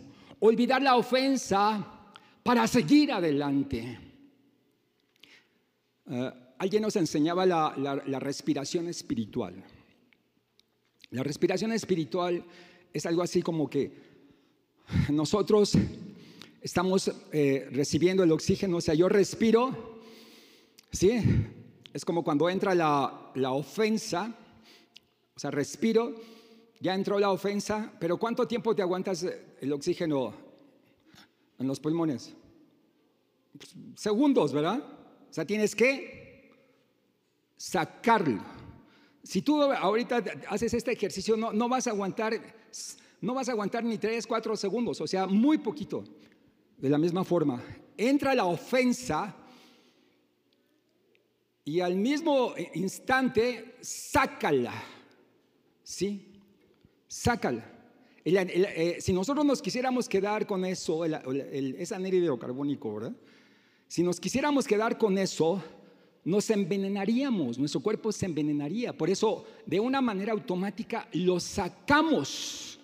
Olvidar 0.41 0.83
la 0.83 0.97
ofensa 0.97 2.13
para 2.43 2.67
seguir 2.67 3.13
adelante. 3.13 3.99
Eh, 6.07 6.33
alguien 6.65 6.83
nos 6.83 6.97
enseñaba 6.97 7.47
la 7.47 8.19
respiración 8.21 8.89
espiritual. 8.89 9.55
La 11.11 11.23
respiración 11.23 11.71
espiritual 11.71 12.45
es 12.93 13.07
algo 13.07 13.23
así 13.23 13.41
como 13.41 13.71
que 13.71 13.93
nosotros 15.11 15.75
estamos 16.61 17.13
eh, 17.31 17.69
recibiendo 17.71 18.25
el 18.25 18.33
oxígeno, 18.33 18.79
o 18.79 18.81
sea, 18.81 18.95
yo 18.95 19.09
respiro, 19.09 20.01
¿sí? 20.91 21.21
Es 21.93 22.05
como 22.05 22.25
cuando 22.25 22.49
entra 22.49 22.75
la, 22.75 23.31
la 23.35 23.53
ofensa, 23.53 24.35
o 25.37 25.39
sea, 25.39 25.51
respiro, 25.51 26.17
ya 26.81 26.95
entró 26.95 27.21
la 27.21 27.31
ofensa, 27.31 27.93
pero 28.01 28.17
¿cuánto 28.17 28.49
tiempo 28.49 28.75
te 28.75 28.83
aguantas 28.83 29.25
el 29.61 29.73
oxígeno 29.73 30.35
en 31.59 31.67
los 31.69 31.79
pulmones? 31.79 32.35
Segundos, 33.95 34.53
¿verdad? 34.53 34.83
O 35.31 35.33
sea, 35.33 35.45
tienes 35.45 35.77
que 35.77 36.24
sacarlo. 37.57 38.43
Si 39.23 39.43
tú 39.43 39.63
ahorita 39.63 40.23
haces 40.49 40.75
este 40.75 40.93
ejercicio, 40.93 41.37
no, 41.37 41.53
no 41.53 41.69
vas 41.69 41.87
a 41.87 41.91
aguantar 41.91 42.41
no 43.21 43.33
vas 43.33 43.49
a 43.49 43.53
aguantar 43.53 43.83
ni 43.83 43.97
tres, 43.97 44.27
cuatro 44.27 44.55
segundos, 44.55 45.01
o 45.01 45.07
sea, 45.07 45.27
muy 45.27 45.57
poquito. 45.59 46.05
De 46.77 46.91
la 46.91 46.99
misma 46.99 47.25
forma, 47.25 47.63
entra 47.97 48.35
la 48.35 48.45
ofensa 48.45 49.35
y 51.65 51.81
al 51.81 51.97
mismo 51.97 52.53
instante, 52.75 53.77
sácala. 53.81 54.75
¿Sí? 55.83 56.35
Sácala. 57.09 57.71
Eh, 58.25 58.99
si 59.01 59.13
nosotros 59.15 59.45
nos 59.47 59.63
quisiéramos 59.63 60.09
quedar 60.09 60.47
con 60.47 60.65
eso, 60.65 61.05
el, 61.05 61.77
es 61.79 61.93
anhídrido 61.93 62.39
carbónico, 62.39 62.95
¿verdad? 62.95 63.17
Si 63.89 64.03
nos 64.03 64.21
quisiéramos 64.21 64.67
quedar 64.67 64.99
con 64.99 65.17
eso, 65.17 65.63
nos 66.25 66.49
envenenaríamos, 66.51 67.59
nuestro 67.59 67.81
cuerpo 67.81 68.11
se 68.11 68.27
envenenaría. 68.27 68.97
Por 68.97 69.11
eso, 69.11 69.45
de 69.67 69.79
una 69.79 70.01
manera 70.01 70.33
automática, 70.33 71.09
lo 71.13 71.39
sacamos. 71.39 72.81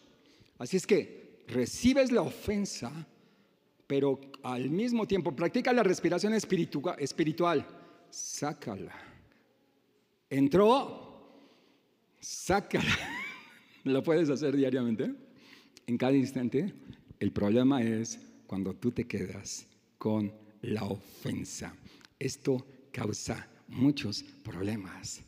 Así 0.58 0.76
es 0.76 0.86
que 0.86 1.44
recibes 1.48 2.12
la 2.12 2.22
ofensa, 2.22 2.92
pero 3.86 4.20
al 4.42 4.68
mismo 4.68 5.06
tiempo 5.06 5.34
practica 5.34 5.72
la 5.72 5.82
respiración 5.82 6.34
espiritual. 6.34 7.66
Sácala. 8.10 8.94
Entró, 10.28 11.32
sácala. 12.20 12.98
Lo 13.84 14.02
puedes 14.02 14.28
hacer 14.28 14.54
diariamente, 14.54 15.14
en 15.86 15.96
cada 15.96 16.12
instante. 16.12 16.74
El 17.18 17.32
problema 17.32 17.82
es 17.82 18.18
cuando 18.46 18.74
tú 18.74 18.92
te 18.92 19.06
quedas 19.06 19.66
con 19.96 20.32
la 20.62 20.84
ofensa. 20.84 21.74
Esto 22.18 22.66
causa 22.90 23.48
muchos 23.68 24.22
problemas, 24.42 25.22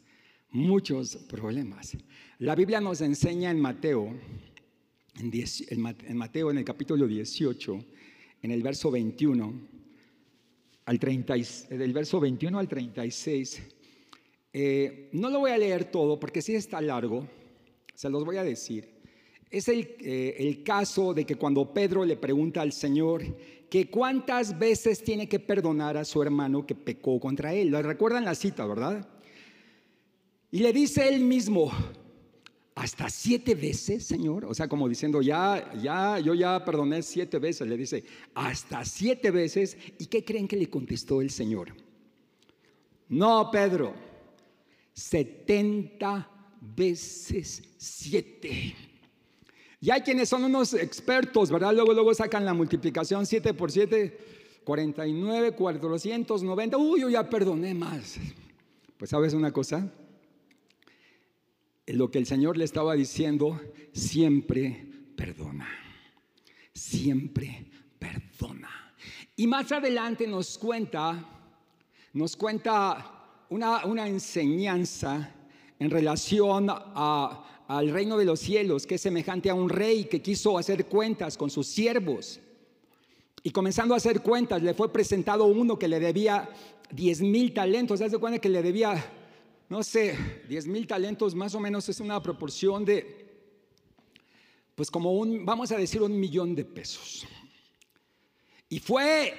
muchos 0.51 1.17
problemas. 1.17 1.97
La 2.39 2.55
Biblia 2.55 2.81
nos 2.81 3.01
enseña 3.01 3.51
en 3.51 3.61
Mateo 3.61 4.15
en, 5.21 6.17
Mateo 6.17 6.51
en 6.51 6.59
el 6.59 6.65
capítulo 6.65 7.07
18, 7.07 7.85
en 8.43 8.51
el 8.51 8.63
verso 8.63 8.91
21 8.91 9.53
al 10.87 10.99
30, 10.99 11.35
del 11.71 11.93
verso 11.93 12.21
21 12.21 12.59
al 12.59 12.69
36. 12.69 13.63
Eh, 14.55 15.09
no 15.13 15.31
lo 15.31 15.41
voy 15.41 15.51
a 15.51 15.59
leer 15.59 15.91
todo 15.91 16.19
porque 16.19 16.43
sí 16.43 16.55
está 16.55 16.81
largo, 16.81 17.27
se 17.95 18.11
los 18.11 18.25
voy 18.25 18.37
a 18.37 18.45
decir. 18.45 18.89
Es 19.53 19.69
el, 19.69 19.97
eh, 20.01 20.35
el 20.39 20.65
caso 20.65 21.15
de 21.15 21.25
que 21.25 21.37
cuando 21.37 21.73
Pedro 21.73 22.05
le 22.05 22.17
pregunta 22.17 22.63
al 22.63 22.73
Señor 22.73 23.23
que 23.69 23.89
cuántas 23.89 24.59
veces 24.59 25.05
tiene 25.05 25.29
que 25.29 25.39
perdonar 25.39 25.97
a 25.97 26.05
su 26.05 26.23
hermano 26.23 26.67
que 26.67 26.75
pecó 26.75 27.21
contra 27.21 27.55
él. 27.55 27.69
¿Lo 27.69 27.81
recuerdan 27.83 28.25
la 28.25 28.35
cita, 28.35 28.67
verdad? 28.67 29.09
Y 30.51 30.59
le 30.61 30.73
dice 30.73 31.09
él 31.09 31.25
mismo, 31.25 31.71
hasta 32.75 33.09
siete 33.09 33.55
veces, 33.55 34.05
Señor. 34.05 34.45
O 34.47 34.55
sea, 34.55 34.69
como 34.69 34.89
diciendo, 34.89 35.23
ya, 35.23 35.73
ya, 35.81 36.19
yo 36.19 36.35
ya 36.35 36.65
perdoné 36.65 37.03
siete 37.03 37.39
veces. 37.39 37.69
Le 37.69 37.77
dice, 37.77 38.05
hasta 38.35 38.85
siete 38.85 39.31
veces. 39.31 39.77
¿Y 39.99 40.07
qué 40.07 40.25
creen 40.25 40.49
que 40.49 40.57
le 40.57 40.69
contestó 40.69 41.21
el 41.21 41.31
Señor? 41.31 41.75
No, 43.09 43.51
Pedro, 43.51 43.95
setenta 44.93 46.31
veces 46.61 47.63
siete. 47.77 48.75
Y 49.83 49.91
hay 49.91 50.03
quienes 50.03 50.29
son 50.29 50.45
unos 50.45 50.75
expertos, 50.75 51.51
¿verdad? 51.51 51.75
Luego, 51.75 51.93
luego 51.93 52.15
sacan 52.15 52.45
la 52.45 52.55
multiplicación 52.55 53.27
siete 53.27 53.53
por 53.53 53.73
siete, 53.73 54.17
49, 54.63 55.57
490. 55.57 56.77
Uy, 56.79 57.01
yo 57.01 57.11
ya 57.11 57.29
perdoné 57.29 57.75
más. 57.75 58.17
Pues 58.97 59.11
sabes 59.11 59.35
una 59.35 59.51
cosa, 59.51 59.93
lo 61.89 62.13
que 62.13 62.19
el 62.19 62.27
Señor 62.27 62.57
le 62.57 62.65
estaba 62.65 62.95
diciendo, 62.95 63.61
siempre 63.93 64.87
perdona, 65.17 65.69
siempre 66.73 67.67
perdona. 67.99 68.95
Y 69.35 69.49
más 69.49 69.73
adelante 69.73 70.29
nos 70.29 70.59
cuenta, 70.59 71.29
nos 72.13 72.37
cuenta 72.37 73.45
una, 73.49 73.85
una 73.85 74.07
enseñanza 74.07 75.35
en 75.81 75.91
relación 75.91 76.69
al 77.69 77.91
reino 77.91 78.17
de 78.19 78.25
los 78.25 78.41
cielos, 78.41 78.87
que 78.87 78.97
es 78.97 79.01
semejante 79.01 79.51
a 79.51 79.55
un 79.55 79.69
rey 79.69 80.05
que 80.05 80.23
quiso 80.23 80.59
hacer 80.59 80.87
cuentas 80.87 81.37
con 81.37 81.51
sus 81.51 81.67
siervos. 81.67 82.41
Y 83.43 83.51
comenzando 83.51 83.95
a 83.95 83.97
hacer 83.97 84.23
cuentas, 84.23 84.63
le 84.63 84.75
fue 84.75 84.93
presentado 84.93 85.47
uno 85.47 85.79
que 85.79 85.89
le 85.89 86.01
debía 86.01 86.49
diez 86.91 87.21
mil 87.21 87.53
talentos. 87.53 87.99
¿Se 87.99 88.19
cuenta 88.19 88.39
que 88.39 88.49
le 88.49 88.63
debía 88.63 89.03
no 89.73 89.83
sé, 89.83 90.45
10 90.51 90.67
mil 90.67 90.87
talentos 90.87 91.35
más 91.35 91.55
o 91.55 91.59
menos 91.59 91.89
es 91.89 91.99
una 91.99 92.23
proporción 92.23 92.85
de, 92.85 93.25
pues 94.75 94.91
como 94.91 95.13
un, 95.15 95.47
vamos 95.47 95.73
a 95.73 95.79
decir, 95.79 96.03
un 96.03 96.21
millón 96.21 96.55
de 96.55 96.67
pesos. 96.67 97.27
Y 98.69 98.81
fue, 98.81 99.33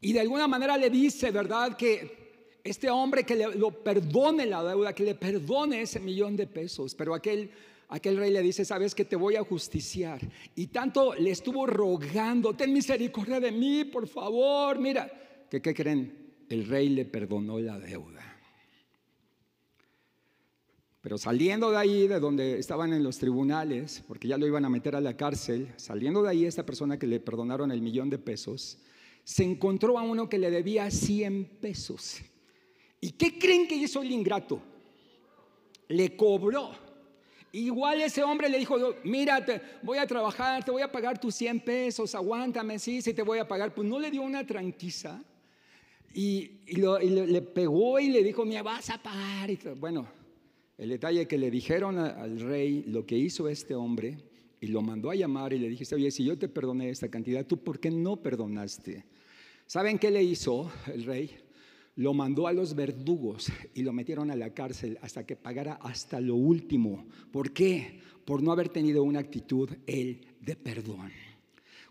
y 0.00 0.14
de 0.14 0.20
alguna 0.20 0.48
manera 0.48 0.78
le 0.78 0.88
dice, 0.88 1.30
¿verdad? 1.30 1.76
Que 1.76 2.23
este 2.64 2.90
hombre 2.90 3.24
que 3.24 3.36
le, 3.36 3.46
perdone 3.84 4.46
la 4.46 4.64
deuda, 4.64 4.94
que 4.94 5.04
le 5.04 5.14
perdone 5.14 5.82
ese 5.82 6.00
millón 6.00 6.34
de 6.34 6.46
pesos. 6.46 6.94
Pero 6.94 7.14
aquel, 7.14 7.50
aquel 7.90 8.16
rey 8.16 8.32
le 8.32 8.40
dice, 8.40 8.64
sabes 8.64 8.94
que 8.94 9.04
te 9.04 9.16
voy 9.16 9.36
a 9.36 9.44
justiciar. 9.44 10.18
Y 10.56 10.68
tanto 10.68 11.14
le 11.14 11.30
estuvo 11.30 11.66
rogando, 11.66 12.54
ten 12.54 12.72
misericordia 12.72 13.38
de 13.38 13.52
mí, 13.52 13.84
por 13.84 14.08
favor. 14.08 14.78
Mira, 14.78 15.46
que 15.50 15.60
qué 15.60 15.74
creen? 15.74 16.24
El 16.48 16.66
rey 16.66 16.88
le 16.88 17.04
perdonó 17.04 17.60
la 17.60 17.78
deuda. 17.78 18.22
Pero 21.02 21.18
saliendo 21.18 21.70
de 21.70 21.76
ahí, 21.76 22.08
de 22.08 22.18
donde 22.18 22.58
estaban 22.58 22.94
en 22.94 23.02
los 23.02 23.18
tribunales, 23.18 24.02
porque 24.08 24.26
ya 24.26 24.38
lo 24.38 24.46
iban 24.46 24.64
a 24.64 24.70
meter 24.70 24.96
a 24.96 25.02
la 25.02 25.18
cárcel, 25.18 25.70
saliendo 25.76 26.22
de 26.22 26.30
ahí 26.30 26.46
esta 26.46 26.64
persona 26.64 26.98
que 26.98 27.06
le 27.06 27.20
perdonaron 27.20 27.70
el 27.70 27.82
millón 27.82 28.08
de 28.08 28.16
pesos, 28.16 28.78
se 29.22 29.44
encontró 29.44 29.98
a 29.98 30.02
uno 30.02 30.30
que 30.30 30.38
le 30.38 30.50
debía 30.50 30.90
100 30.90 31.58
pesos. 31.60 32.22
¿Y 33.04 33.10
qué 33.10 33.38
creen 33.38 33.68
que 33.68 33.74
hizo 33.74 34.00
el 34.00 34.10
ingrato? 34.10 34.62
Le 35.88 36.16
cobró. 36.16 36.70
Igual 37.52 38.00
ese 38.00 38.22
hombre 38.22 38.48
le 38.48 38.58
dijo, 38.58 38.78
mira, 39.04 39.44
voy 39.82 39.98
a 39.98 40.06
trabajar, 40.06 40.64
te 40.64 40.70
voy 40.70 40.80
a 40.80 40.90
pagar 40.90 41.20
tus 41.20 41.34
100 41.34 41.60
pesos, 41.60 42.14
aguántame, 42.14 42.78
sí, 42.78 43.02
sí 43.02 43.12
te 43.12 43.20
voy 43.20 43.40
a 43.40 43.46
pagar. 43.46 43.74
Pues 43.74 43.86
no 43.86 43.98
le 43.98 44.10
dio 44.10 44.22
una 44.22 44.46
tranquiza 44.46 45.22
y, 46.14 46.52
le 46.66 47.42
pegó 47.42 48.00
y 48.00 48.08
le 48.08 48.24
dijo, 48.24 48.46
me 48.46 48.62
vas 48.62 48.88
a 48.88 48.96
pagar. 48.96 49.50
Bueno, 49.76 50.08
el 50.78 50.88
detalle 50.88 51.28
que 51.28 51.36
le 51.36 51.50
dijeron 51.50 51.98
al 51.98 52.40
rey 52.40 52.84
lo 52.86 53.04
que 53.04 53.18
hizo 53.18 53.50
este 53.50 53.74
hombre 53.74 54.16
y 54.62 54.68
lo 54.68 54.80
mandó 54.80 55.10
a 55.10 55.14
llamar 55.14 55.52
y 55.52 55.58
le 55.58 55.68
dijiste, 55.68 55.94
oye, 55.94 56.10
si 56.10 56.24
yo 56.24 56.38
te 56.38 56.48
perdoné 56.48 56.88
esta 56.88 57.10
cantidad, 57.10 57.44
¿tú 57.44 57.58
por 57.58 57.78
qué 57.78 57.90
no 57.90 58.16
perdonaste? 58.16 59.04
¿Saben 59.66 59.98
qué 59.98 60.10
le 60.10 60.22
hizo 60.22 60.72
el 60.86 61.04
rey? 61.04 61.43
Lo 61.96 62.12
mandó 62.12 62.46
a 62.46 62.52
los 62.52 62.74
verdugos 62.74 63.52
y 63.74 63.82
lo 63.82 63.92
metieron 63.92 64.30
a 64.30 64.36
la 64.36 64.52
cárcel 64.52 64.98
hasta 65.00 65.24
que 65.24 65.36
pagara 65.36 65.74
hasta 65.74 66.20
lo 66.20 66.34
último. 66.34 67.06
¿Por 67.30 67.52
qué? 67.52 68.00
Por 68.24 68.42
no 68.42 68.52
haber 68.52 68.68
tenido 68.68 69.02
una 69.04 69.20
actitud 69.20 69.70
él 69.86 70.26
de 70.40 70.56
perdón. 70.56 71.12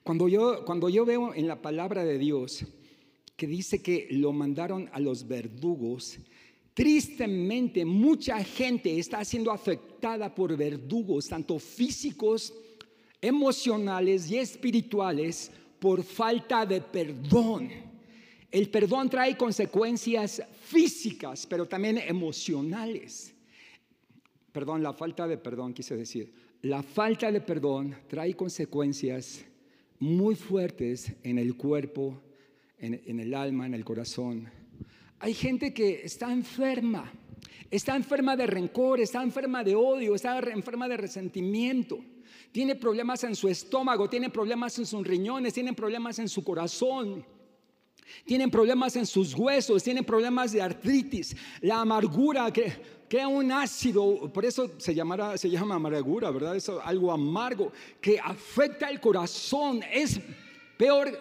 Cuando 0.04 0.28
yo, 0.28 0.66
cuando 0.66 0.90
yo 0.90 1.06
veo 1.06 1.34
en 1.34 1.48
la 1.48 1.62
palabra 1.62 2.04
de 2.04 2.18
Dios 2.18 2.66
que 3.38 3.48
dice 3.48 3.82
que 3.82 4.08
lo 4.12 4.34
mandaron 4.34 4.90
a 4.92 5.00
los 5.00 5.28
verdugos, 5.28 6.20
Tristemente, 6.74 7.86
mucha 7.86 8.44
gente 8.44 8.98
está 8.98 9.24
siendo 9.24 9.52
afectada 9.52 10.34
por 10.34 10.58
verdugos, 10.58 11.28
tanto 11.28 11.60
físicos, 11.60 12.52
emocionales 13.22 14.30
y 14.32 14.38
espirituales, 14.38 15.52
por 15.80 16.04
falta 16.04 16.66
de 16.66 16.82
perdón. 16.82 17.70
El 18.54 18.70
perdón 18.70 19.10
trae 19.10 19.36
consecuencias 19.36 20.42
físicas, 20.62 21.46
pero 21.46 21.68
también 21.68 21.98
emocionales. 21.98 23.34
Perdón, 24.54 24.82
la 24.82 24.94
falta 24.94 25.28
de 25.28 25.38
perdón, 25.38 25.74
quise 25.74 25.98
decir. 25.98 26.32
La 26.62 26.82
falta 26.82 27.30
de 27.30 27.42
perdón 27.42 27.98
trae 28.08 28.34
consecuencias 28.36 29.44
muy 30.00 30.36
fuertes 30.36 31.12
en 31.24 31.38
el 31.38 31.58
cuerpo, 31.58 32.22
en, 32.78 33.20
el 33.20 33.34
alma, 33.34 33.66
en 33.66 33.74
el 33.74 33.84
corazón 33.84 34.50
hay 35.24 35.34
gente 35.34 35.74
que 35.74 36.02
está 36.04 36.34
enferma, 36.34 37.10
está 37.72 37.96
enferma 37.96 38.36
de 38.36 38.46
rencor, 38.46 39.00
está 39.00 39.24
enferma 39.24 39.64
de 39.64 39.74
odio, 39.74 40.16
está 40.16 40.38
enferma 40.40 40.86
de 40.90 40.98
resentimiento. 40.98 41.98
Tiene 42.52 42.76
problemas 42.76 43.24
en 43.24 43.34
su 43.34 43.48
estómago, 43.48 44.10
tiene 44.10 44.30
problemas 44.30 44.78
en 44.80 44.86
sus 44.86 45.08
riñones, 45.08 45.54
tiene 45.54 45.72
problemas 45.72 46.20
en 46.20 46.28
su 46.28 46.44
corazón. 46.44 47.26
Tienen 48.26 48.50
problemas 48.50 48.96
en 48.96 49.06
sus 49.06 49.34
huesos, 49.34 49.84
tienen 49.84 50.04
problemas 50.04 50.52
de 50.52 50.62
artritis, 50.62 51.36
la 51.62 51.82
amargura 51.82 52.52
que 52.52 52.74
crea 53.10 53.28
un 53.28 53.52
ácido, 53.52 54.32
por 54.34 54.46
eso 54.46 54.72
se, 54.78 54.96
llama 54.96 55.36
amargura, 55.76 56.32
¿verdad? 56.32 56.56
Es 56.56 56.70
algo 56.70 57.12
amargo 57.12 57.72
que 58.02 58.20
afecta 58.20 58.90
el 58.90 59.00
corazón, 59.00 59.82
es 59.92 60.20
peor, 60.78 61.12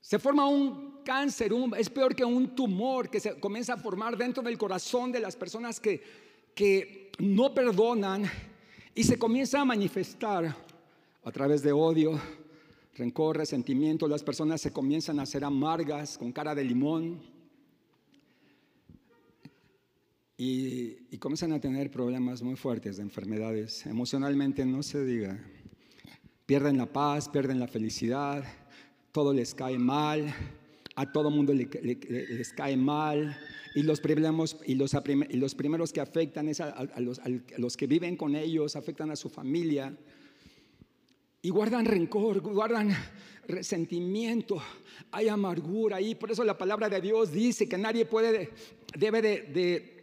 se 0.00 0.18
forma 0.18 0.48
un 0.48 1.00
cáncer, 1.04 1.52
es 1.76 1.88
peor 1.88 2.14
que 2.14 2.24
un 2.24 2.54
tumor 2.54 3.08
que 3.08 3.20
se 3.20 3.38
comienza 3.38 3.74
a 3.74 3.76
formar 3.76 4.16
dentro 4.16 4.42
del 4.42 4.58
corazón 4.58 5.12
de 5.12 5.20
las 5.20 5.36
personas 5.36 5.78
que 5.80 7.12
no 7.18 7.54
perdonan 7.54 8.28
y 8.94 9.04
se 9.04 9.18
comienza 9.18 9.60
a 9.60 9.64
manifestar 9.64 10.56
a 11.24 11.30
través 11.30 11.62
de 11.62 11.72
odio, 11.72 12.20
rencor, 12.98 13.36
resentimiento. 13.36 14.08
Las 14.08 14.22
personas 14.22 14.60
se 14.60 14.72
comienzan 14.72 15.18
a 15.18 15.22
hacer 15.22 15.44
amargas 15.44 16.18
con 16.18 16.32
cara 16.32 16.54
de 16.54 16.64
limón 16.64 17.20
y, 20.36 20.98
y 21.10 21.18
comienzan 21.18 21.52
a 21.52 21.60
tener 21.60 21.90
problemas 21.90 22.42
muy 22.42 22.56
fuertes 22.56 22.98
de 22.98 23.02
enfermedades. 23.02 23.86
Emocionalmente 23.86 24.66
no 24.66 24.82
se 24.82 25.04
diga. 25.04 25.42
Pierden 26.44 26.76
la 26.76 26.86
paz, 26.86 27.28
pierden 27.28 27.58
la 27.58 27.68
felicidad, 27.68 28.44
todo 29.12 29.32
les 29.32 29.54
cae 29.54 29.78
mal 29.78 30.34
a 30.98 31.12
todo 31.12 31.30
mundo 31.30 31.54
les 31.54 32.52
cae 32.54 32.76
mal 32.76 33.38
y 33.76 33.84
los, 33.84 34.00
problemas, 34.00 34.56
y 34.66 34.74
los, 34.74 34.92
y 35.30 35.36
los 35.36 35.54
primeros 35.54 35.92
que 35.92 36.00
afectan 36.00 36.48
es 36.48 36.60
a, 36.60 36.88
los, 36.98 37.20
a, 37.20 37.28
los, 37.56 37.76
que 37.76 37.86
viven 37.86 38.16
con 38.16 38.34
ellos, 38.34 38.74
afectan 38.74 39.12
a 39.12 39.16
su 39.16 39.28
familia 39.28 39.96
y 41.42 41.50
guardan 41.50 41.84
rencor, 41.84 42.40
guardan 42.40 42.94
resentimiento, 43.46 44.60
hay 45.10 45.28
amargura 45.28 46.00
y 46.00 46.14
por 46.14 46.30
eso 46.30 46.44
la 46.44 46.58
palabra 46.58 46.88
de 46.88 47.00
Dios 47.00 47.32
dice 47.32 47.68
que 47.68 47.78
nadie 47.78 48.04
puede, 48.04 48.50
debe 48.96 49.22
de, 49.22 49.98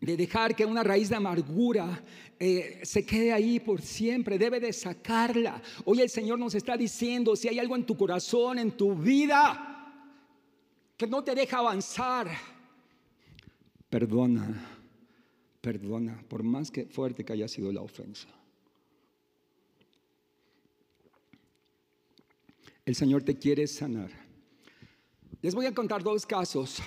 de, 0.00 0.16
dejar 0.16 0.54
que 0.54 0.64
una 0.64 0.84
raíz 0.84 1.08
de 1.08 1.16
amargura 1.16 2.02
eh, 2.38 2.80
se 2.82 3.04
quede 3.04 3.32
ahí 3.32 3.58
por 3.60 3.82
siempre, 3.82 4.38
debe 4.38 4.60
de 4.60 4.72
sacarla. 4.72 5.60
Hoy 5.84 6.00
el 6.00 6.08
Señor 6.08 6.38
nos 6.38 6.54
está 6.54 6.76
diciendo, 6.76 7.36
si 7.36 7.48
hay 7.48 7.58
algo 7.58 7.76
en 7.76 7.84
tu 7.84 7.96
corazón, 7.96 8.58
en 8.58 8.72
tu 8.72 8.94
vida, 8.94 9.66
que 10.96 11.06
no 11.06 11.24
te 11.24 11.34
deja 11.34 11.58
avanzar. 11.58 12.28
Perdona, 13.88 14.68
perdona, 15.60 16.22
por 16.28 16.42
más 16.42 16.70
que 16.70 16.86
fuerte 16.86 17.24
que 17.24 17.32
haya 17.32 17.48
sido 17.48 17.72
la 17.72 17.80
ofensa. 17.80 18.28
El 22.84 22.94
Señor 22.94 23.22
te 23.22 23.36
quiere 23.36 23.66
sanar. 23.66 24.10
Les 25.42 25.54
voy 25.54 25.66
a 25.66 25.74
contar 25.74 26.02
dos 26.02 26.26
casos 26.26 26.78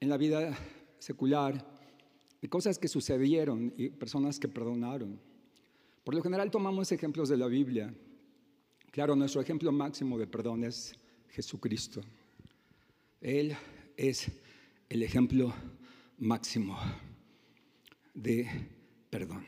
en 0.00 0.08
la 0.08 0.16
vida 0.16 0.56
secular 0.98 1.66
de 2.40 2.48
cosas 2.48 2.78
que 2.78 2.88
sucedieron 2.88 3.72
y 3.76 3.88
personas 3.88 4.38
que 4.38 4.48
perdonaron. 4.48 5.20
Por 6.04 6.14
lo 6.14 6.22
general 6.22 6.50
tomamos 6.50 6.92
ejemplos 6.92 7.28
de 7.28 7.36
la 7.36 7.46
Biblia. 7.46 7.94
Claro, 8.90 9.16
nuestro 9.16 9.40
ejemplo 9.40 9.72
máximo 9.72 10.18
de 10.18 10.26
perdón 10.26 10.64
es 10.64 10.94
Jesucristo. 11.30 12.02
Él 13.20 13.56
es 13.96 14.30
el 14.88 15.02
ejemplo 15.02 15.54
máximo 16.18 16.78
de 18.12 18.46
perdón. 19.10 19.46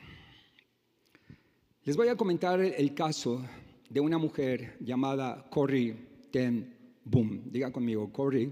Les 1.83 1.95
voy 1.95 2.07
a 2.07 2.17
comentar 2.17 2.59
el 2.59 2.93
caso 2.93 3.45
de 3.89 3.99
una 3.99 4.17
mujer 4.17 4.77
llamada 4.79 5.45
Corrie 5.49 5.95
Ten 6.31 6.73
Boom. 7.03 7.51
Diga 7.51 7.69
conmigo, 7.71 8.09
Corrie 8.11 8.49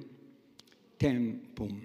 Ten 0.98 1.52
Boom. 1.56 1.84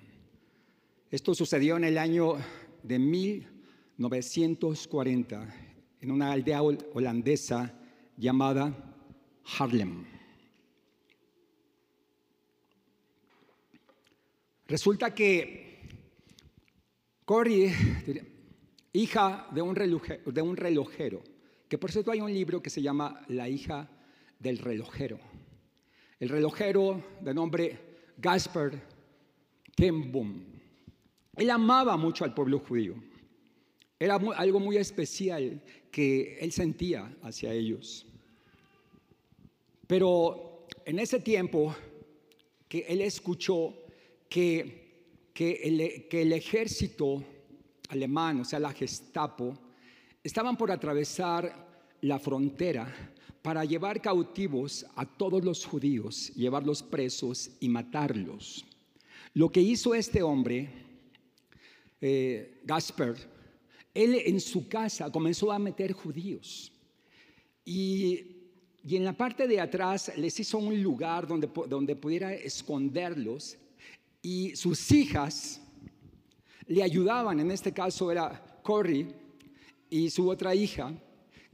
Esto 1.11 1.35
sucedió 1.35 1.77
en 1.77 1.85
el 1.85 1.99
año 1.99 2.37
de 2.83 2.99
1940 2.99 5.55
en 6.01 6.11
una 6.11 6.33
aldea 6.33 6.63
holandesa 6.63 7.75
llamada 8.17 8.75
Harlem. 9.59 10.07
Resulta 14.67 15.13
que 15.13 15.69
Cory, 17.25 17.73
hija 18.93 19.49
de 19.53 19.63
un 19.63 19.77
relojero, 20.57 21.23
que 21.71 21.79
por 21.79 21.93
cierto 21.93 22.11
hay 22.11 22.21
un 22.21 22.35
libro 22.35 22.61
que 22.61 22.69
se 22.69 22.83
llama 22.83 23.25
La 23.29 23.49
hija 23.49 23.89
del 24.41 24.59
relojero. 24.59 25.21
El 26.19 26.29
relojero 26.29 27.01
de 27.21 27.33
nombre 27.33 27.79
Gasper 28.19 28.83
Tembum. 29.77 30.43
Él 31.37 31.49
amaba 31.49 31.97
mucho 31.97 32.25
al 32.25 32.35
pueblo 32.35 32.59
judío. 32.59 32.97
Era 34.01 34.17
algo 34.17 34.59
muy 34.59 34.79
especial 34.79 35.63
que 35.93 36.39
él 36.41 36.51
sentía 36.51 37.17
hacia 37.23 37.53
ellos. 37.53 38.05
Pero 39.87 40.67
en 40.85 40.99
ese 40.99 41.21
tiempo 41.21 41.73
que 42.67 42.81
él 42.89 43.01
escuchó 43.01 43.77
que, 44.29 45.29
que, 45.33 45.53
el, 45.63 46.09
que 46.09 46.23
el 46.23 46.33
ejército 46.33 47.23
alemán, 47.91 48.41
o 48.41 48.45
sea, 48.45 48.59
la 48.59 48.73
Gestapo, 48.73 49.70
estaban 50.23 50.57
por 50.57 50.71
atravesar 50.71 51.69
la 52.03 52.19
frontera 52.19 52.93
para 53.43 53.65
llevar 53.65 54.01
cautivos 54.01 54.85
a 54.97 55.07
todos 55.07 55.45
los 55.45 55.65
judíos, 55.65 56.33
llevarlos 56.35 56.83
presos 56.83 57.51
y 57.61 57.69
matarlos. 57.69 58.65
Lo 59.35 59.51
que 59.51 59.61
hizo 59.61 59.95
este 59.95 60.23
hombre, 60.23 60.69
eh, 62.01 62.61
Gasper, 62.65 63.17
él 63.95 64.23
en 64.25 64.41
su 64.41 64.69
casa 64.69 65.11
comenzó 65.11 65.53
a 65.53 65.59
meter 65.59 65.93
judíos. 65.93 66.73
Y, 67.65 68.37
en 68.83 69.05
la 69.05 69.13
parte 69.13 69.47
de 69.47 69.61
atrás 69.61 70.11
les 70.17 70.41
hizo 70.41 70.57
un 70.57 70.83
lugar 70.83 71.27
donde, 71.27 71.51
donde 71.69 71.95
pudiera 71.97 72.33
esconderlos. 72.33 73.57
Y 74.23 74.57
sus 74.57 74.91
hijas 74.91 75.61
le 76.67 76.83
ayudaban, 76.83 77.41
en 77.41 77.51
este 77.51 77.73
caso 77.73 78.11
era 78.11 78.61
Cory 78.63 79.20
y 79.91 80.11
su 80.11 80.29
otra 80.29 80.55
hija, 80.55 80.95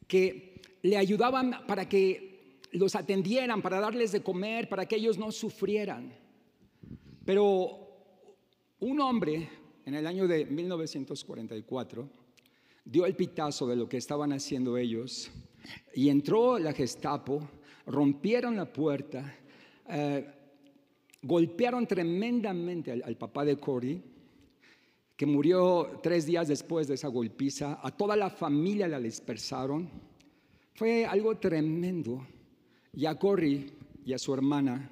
que 0.06 0.60
le 0.82 0.96
ayudaban 0.96 1.66
para 1.66 1.88
que 1.88 2.60
los 2.72 2.94
atendieran, 2.94 3.62
para 3.62 3.80
darles 3.80 4.12
de 4.12 4.22
comer, 4.22 4.68
para 4.68 4.86
que 4.86 4.96
ellos 4.96 5.18
no 5.18 5.32
sufrieran. 5.32 6.12
Pero 7.24 7.86
un 8.78 9.00
hombre 9.00 9.48
en 9.84 9.94
el 9.94 10.06
año 10.06 10.28
de 10.28 10.44
1944 10.44 12.08
dio 12.84 13.06
el 13.06 13.16
pitazo 13.16 13.66
de 13.66 13.76
lo 13.76 13.88
que 13.88 13.96
estaban 13.96 14.32
haciendo 14.32 14.76
ellos 14.76 15.30
y 15.94 16.08
entró 16.08 16.58
la 16.58 16.72
Gestapo, 16.72 17.48
rompieron 17.86 18.56
la 18.56 18.72
puerta, 18.72 19.34
eh, 19.88 20.26
golpearon 21.22 21.86
tremendamente 21.86 22.92
al, 22.92 23.16
papá 23.16 23.44
de 23.44 23.56
Cory, 23.56 24.02
que 25.16 25.26
murió 25.26 25.98
tres 26.02 26.26
días 26.26 26.48
después 26.48 26.86
de 26.86 26.94
esa 26.94 27.08
golpiza, 27.08 27.80
a 27.82 27.90
toda 27.90 28.16
la 28.16 28.28
familia 28.28 28.86
la 28.86 29.00
dispersaron. 29.00 29.88
Fue 30.74 31.06
algo 31.06 31.36
tremendo. 31.38 32.26
Y 32.92 33.06
a 33.06 33.18
Cory 33.18 33.72
y 34.04 34.12
a 34.12 34.18
su 34.18 34.32
hermana 34.34 34.90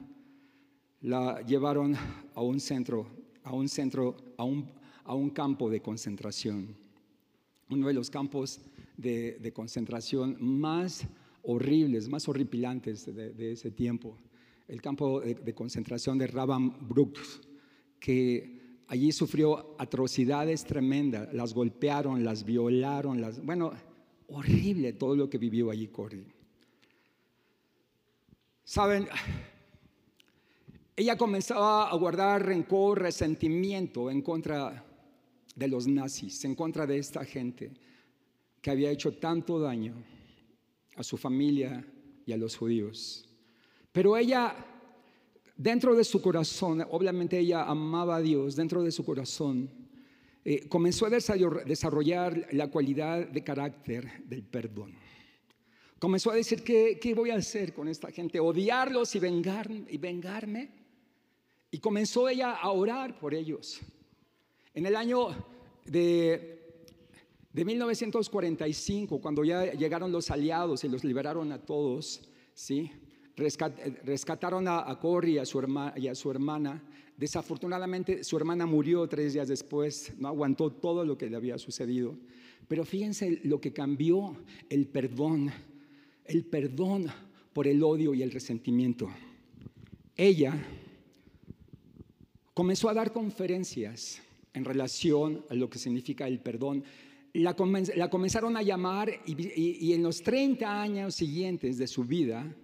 la 1.03 1.43
llevaron 1.43 1.95
a 2.35 2.41
un 2.41 2.59
centro, 2.59 3.07
a 3.43 3.53
un 3.53 3.69
centro, 3.69 4.17
a 4.39 4.45
un, 4.45 4.71
a 5.05 5.15
un 5.15 5.31
campo 5.31 5.69
de 5.69 5.81
concentración. 5.81 6.75
Uno 7.69 7.89
de 7.89 7.95
los 7.95 8.09
campos 8.09 8.61
de, 8.97 9.53
concentración 9.55 10.37
más 10.41 11.07
horribles, 11.43 12.09
más 12.09 12.29
horripilantes 12.29 13.15
de, 13.15 13.53
ese 13.53 13.71
tiempo. 13.71 14.17
El 14.69 14.81
campo 14.81 15.21
de, 15.21 15.55
concentración 15.55 16.17
de 16.17 16.27
Ravensbrück, 16.27 17.19
que 18.01 18.54
allí 18.95 19.11
sufrió 19.11 19.75
atrocidades 19.77 20.65
tremendas, 20.65 21.35
las 21.35 21.53
golpearon, 21.53 22.25
las 22.25 22.45
violaron, 22.45 23.21
las, 23.21 23.45
bueno, 23.45 23.73
horrible 24.29 24.93
todo 24.93 25.17
lo 25.17 25.29
que 25.29 25.37
vivió 25.37 25.73
allí 25.73 25.89
Cory. 25.89 26.25
Saben, 28.63 29.09
ella 30.95 31.19
comenzaba 31.19 31.91
a 31.91 31.97
guardar 31.97 32.47
rencor, 32.47 33.03
resentimiento 33.03 34.13
en 34.13 34.23
contra 34.23 34.87
de 35.57 35.69
los 35.69 35.89
nazis, 35.89 36.45
en 36.45 36.55
contra 36.55 36.87
de 36.87 36.99
esta 36.99 37.25
gente 37.25 37.73
que 38.63 38.71
había 38.71 38.93
hecho 38.93 39.15
tanto 39.15 39.59
daño 39.59 39.95
a 40.95 41.03
su 41.03 41.17
familia 41.17 41.85
y 42.25 42.33
a 42.33 42.37
los 42.37 42.57
judíos. 42.57 43.29
Pero 43.91 44.17
ella, 44.17 44.55
dentro 45.57 45.95
de 45.95 46.05
su 46.05 46.21
corazón, 46.21 46.85
obviamente 46.91 47.39
ella 47.39 47.65
amaba 47.65 48.17
a 48.17 48.21
Dios, 48.21 48.57
dentro 48.57 48.83
de 48.83 48.93
su 48.93 49.05
corazón, 49.05 49.71
eh, 50.45 50.69
comenzó 50.69 51.07
a 51.07 51.11
desarrollar 51.11 52.49
la 52.53 52.69
cualidad 52.69 53.27
de 53.27 53.43
carácter 53.43 54.25
del 54.25 54.43
perdón. 54.43 54.95
Comenzó 55.99 56.31
a 56.31 56.35
decir, 56.35 56.63
¿qué, 56.63 56.99
qué 57.01 57.15
voy 57.15 57.31
a 57.31 57.37
hacer 57.37 57.73
con 57.73 57.89
esta 57.89 58.11
gente? 58.11 58.39
¿Odiarlos 58.39 59.15
y, 59.15 59.19
vengar, 59.21 59.71
y 59.71 59.97
vengarme? 59.97 60.71
Y 61.71 61.79
comenzó 61.79 62.29
ella 62.29 62.53
a 62.53 62.71
orar 62.71 63.19
por 63.19 63.33
ellos. 63.33 63.81
En 64.75 64.85
el 64.85 64.97
año 64.97 65.29
de, 65.87 66.85
de 67.53 67.65
1945, 67.65 69.21
cuando 69.21 69.45
ya 69.45 69.73
llegaron 69.73 70.13
los 70.13 70.31
aliados 70.31 70.85
y 70.85 70.89
los 70.89 71.05
liberaron 71.05 71.53
a 71.53 71.65
todos, 71.65 72.29
¿sí? 72.53 72.91
Rescataron 73.37 74.69
a, 74.69 74.79
a 74.79 75.01
y 75.25 75.39
a, 75.39 75.95
y 75.97 76.09
a 76.09 76.15
su 76.15 76.31
hermana. 76.31 76.83
Desafortunadamente, 77.17 78.25
su 78.25 78.37
hermana 78.37 78.67
murió 78.67 79.07
tres 79.07 79.35
días 79.35 79.49
después, 79.49 80.13
no 80.19 80.29
aguantó 80.29 80.71
todo 80.71 81.05
lo 81.05 81.17
que 81.17 81.31
le 81.31 81.37
había 81.37 81.59
sucedido. 81.59 82.17
Pero 82.67 82.85
fíjense 82.85 83.41
lo 83.45 83.61
que 83.61 83.73
cambió 83.73 84.37
el 84.69 84.87
perdón, 84.87 85.51
el 86.25 86.45
perdón 86.45 87.07
por 87.53 87.69
el 87.69 87.83
odio 87.83 88.15
y 88.15 88.23
el 88.23 88.31
resentimiento. 88.31 89.09
Ella 90.17 90.55
comenzó 92.53 92.89
a 92.89 92.95
dar 92.95 93.13
conferencias 93.13 94.23
en 94.55 94.65
relación 94.65 95.45
a 95.51 95.55
lo 95.55 95.69
que 95.69 95.79
significa 95.79 96.27
el 96.27 96.41
perdón. 96.41 96.85
La, 97.33 97.55
comenzaron 97.55 98.57
a 98.57 98.63
llamar 98.63 99.11
y, 99.27 99.93
en 99.93 100.03
los 100.03 100.23
30 100.23 100.83
años 100.83 101.17
siguientes 101.17 101.79
de 101.79 101.89
su 101.89 102.05
vida 102.05 102.55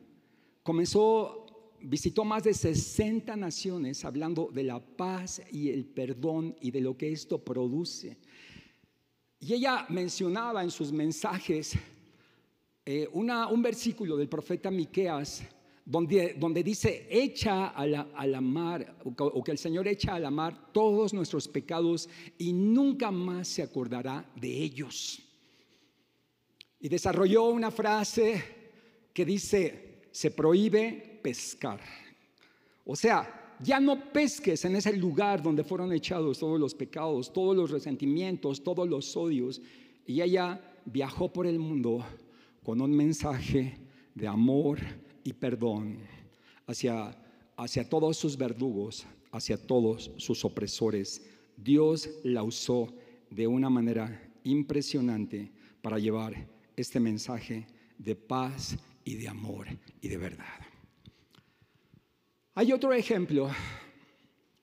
comenzó, 0.63 1.47
visitó 1.81 2.25
más 2.25 2.45
de 2.45 2.55
60 2.55 3.37
naciones 3.37 4.05
hablando 4.05 4.51
de 4.53 4.65
la 4.65 4.81
paz 4.81 5.43
y 5.51 5.71
el 5.71 5.85
perdón 5.85 6.57
y 6.61 6.71
de 6.71 6.81
lo 6.81 6.97
que 6.97 7.13
esto 7.13 7.43
produce. 7.43 8.19
Y 9.39 9.55
ella 9.55 9.87
mencionaba 9.89 10.63
en 10.63 10.71
sus 10.71 10.93
mensajes 10.93 11.75
eh, 12.85 13.09
un 13.13 13.63
versículo 13.63 14.17
del 14.17 14.29
profeta 14.29 14.71
Miqueas 14.71 15.43
donde, 15.91 16.63
dice, 16.63 17.09
echa 17.11 17.69
a 17.69 17.85
la, 17.85 18.41
mar, 18.41 18.97
o 19.05 19.43
que 19.43 19.51
el 19.51 19.59
Señor 19.59 19.89
echa 19.89 20.15
a 20.15 20.21
la 20.21 20.31
mar 20.31 20.71
todos 20.73 21.13
nuestros 21.13 21.49
pecados 21.49 22.09
y 22.39 22.53
nunca 22.53 23.11
más 23.11 23.49
se 23.49 23.63
acordará 23.63 24.31
de 24.37 24.49
ellos. 24.49 25.21
Y 26.79 26.89
desarrolló 26.89 27.47
una 27.47 27.73
frase 27.73 28.43
que 29.13 29.25
dice, 29.25 29.90
se 30.11 30.31
prohíbe 30.31 31.21
pescar. 31.23 31.81
O 32.85 32.97
sea, 32.97 33.57
ya 33.63 33.79
no 33.79 34.13
pesques 34.13 34.65
en 34.65 34.77
ese 34.77 34.97
lugar 34.97 35.43
donde 35.43 35.65
fueron 35.65 35.93
echados 35.93 36.39
todos 36.39 36.59
los 36.59 36.75
pecados, 36.75 37.33
todos 37.33 37.57
los 37.57 37.71
resentimientos, 37.71 38.63
todos 38.63 38.89
los 38.89 39.17
odios. 39.17 39.61
Y 40.07 40.23
ella 40.23 40.61
viajó 40.85 41.33
por 41.33 41.47
el 41.47 41.59
mundo 41.59 42.05
con 42.63 42.81
un 42.81 42.91
mensaje 42.91 43.79
de 44.15 44.27
amor, 44.27 44.79
y 45.25 45.33
perdón 45.33 45.99
hacia, 46.67 47.17
hacia 47.57 47.89
todos 47.89 48.17
sus 48.17 48.37
verdugos, 48.37 49.07
hacia 49.33 49.57
todos 49.57 50.11
sus 50.17 50.45
opresores. 50.45 51.27
Dios 51.57 52.09
la 52.25 52.43
usó 52.43 52.93
de 53.31 53.47
una 53.47 53.71
manera 53.71 54.21
impresionante 54.45 55.53
para 55.83 55.99
llevar 55.99 56.49
este 56.77 57.01
mensaje 57.01 57.67
de 57.99 58.17
paz 58.17 58.79
y 59.05 59.17
de 59.17 59.29
amor 59.29 59.67
y 60.01 60.09
de 60.09 60.17
verdad. 60.17 60.45
Hay 62.55 62.73
otro 62.73 62.93
ejemplo, 62.93 63.51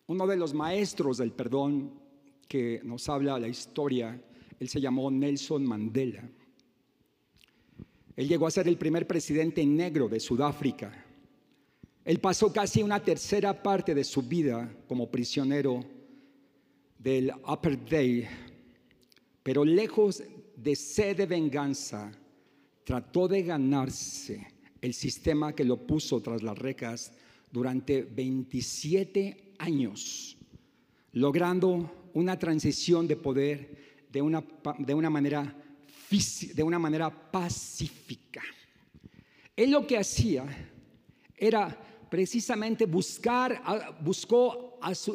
uno 0.08 0.28
de 0.28 0.38
los 0.38 0.54
maestros 0.54 1.18
del 1.18 1.32
perdón 1.32 2.00
que 2.48 2.82
nos 2.84 3.10
habla 3.10 3.40
la 3.40 3.48
historia, 3.48 4.22
él 4.60 4.70
se 4.70 4.82
llamó 4.82 5.12
Nelson 5.12 5.66
Mandela. 5.66 6.30
Él 8.16 8.28
llegó 8.28 8.48
a 8.48 8.52
ser 8.52 8.68
el 8.68 8.78
primer 8.78 9.06
presidente 9.06 9.66
negro 9.66 10.10
de 10.10 10.20
Sudáfrica. 10.20 11.06
Él 12.04 12.20
pasó 12.20 12.52
casi 12.52 12.82
una 12.82 13.04
tercera 13.04 13.62
parte 13.62 13.94
de 13.94 14.04
su 14.04 14.24
vida 14.24 14.74
como 14.88 15.12
prisionero 15.12 15.84
del 16.98 17.32
Upper 17.48 17.86
Day, 17.86 18.28
pero 19.44 19.64
lejos 19.64 20.24
de 20.56 20.76
sed 20.76 21.18
de 21.18 21.26
venganza, 21.26 22.12
trató 22.88 23.28
de 23.28 23.44
ganarse 23.44 24.48
el 24.80 24.94
sistema 24.94 25.54
que 25.54 25.66
lo 25.66 25.86
puso 25.86 26.22
tras 26.22 26.42
las 26.42 26.58
rejas 26.58 27.12
durante 27.52 28.02
27 28.02 29.56
años, 29.58 30.38
logrando 31.12 32.10
una 32.14 32.40
transición 32.40 33.06
de 33.06 33.18
poder 33.18 34.06
de 34.10 34.22
una, 34.22 34.42
de 34.80 34.94
una 34.94 35.10
manera 35.10 35.54
de 36.10 36.64
una 36.64 36.80
manera 36.80 37.10
pacífica. 37.10 38.42
Él 39.54 39.72
lo 39.72 39.86
que 39.86 39.98
hacía 39.98 40.46
era 41.36 41.78
precisamente 42.10 42.86
buscar, 42.86 43.98
buscó 44.00 44.67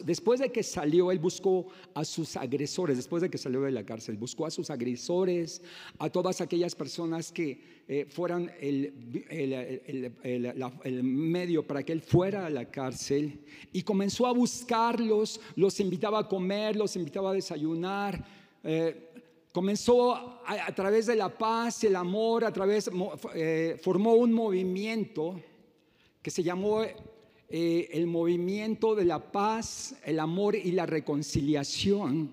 después 0.05 0.41
de 0.41 0.51
que 0.51 0.63
salió, 0.63 1.11
él 1.11 1.19
buscó 1.19 1.67
a 1.95 2.05
sus 2.05 2.37
agresores, 2.37 2.97
después 2.97 3.23
de 3.23 3.31
que 3.31 3.39
salió 3.39 3.63
de 3.63 3.71
la 3.71 3.85
cárcel, 3.85 4.17
buscó 4.17 4.47
a 4.47 4.51
sus 4.51 4.71
agresores, 4.71 5.63
a 5.99 6.11
todas 6.11 6.41
aquellas 6.41 6.75
personas 6.75 7.33
que 7.33 7.83
eh, 7.89 8.07
fueran 8.09 8.51
el, 8.61 8.93
medio 11.03 11.67
para 11.67 11.83
que 11.83 11.93
él 11.93 12.01
fuera 12.01 12.47
a 12.47 12.51
la 12.51 12.65
cárcel 12.71 13.41
y 13.73 13.83
comenzó 13.83 14.27
a 14.27 14.33
buscarlos, 14.33 15.41
los 15.57 15.79
invitaba 15.81 16.21
a 16.21 16.29
comer, 16.29 16.77
los 16.77 16.97
invitaba 16.97 17.31
a 17.31 17.35
desayunar. 17.35 18.25
Eh, 18.65 19.11
comenzó 19.53 20.15
a, 20.47 20.75
través 20.75 21.07
de 21.07 21.17
la 21.17 21.29
paz 21.29 21.85
el 21.85 21.97
amor, 21.97 22.45
a 22.45 22.53
través, 22.53 22.91
eh, 23.35 23.79
formó 23.83 24.15
un 24.15 24.33
movimiento 24.33 25.41
que 26.23 26.31
se 26.31 26.43
llamó 26.43 26.83
eh, 27.55 27.91
el 27.93 28.07
movimiento 28.07 28.95
de 28.95 29.05
la 29.05 29.31
paz, 29.31 29.95
el 30.07 30.21
amor 30.21 30.57
y 30.57 30.73
la 30.73 30.87
reconciliación. 30.87 32.31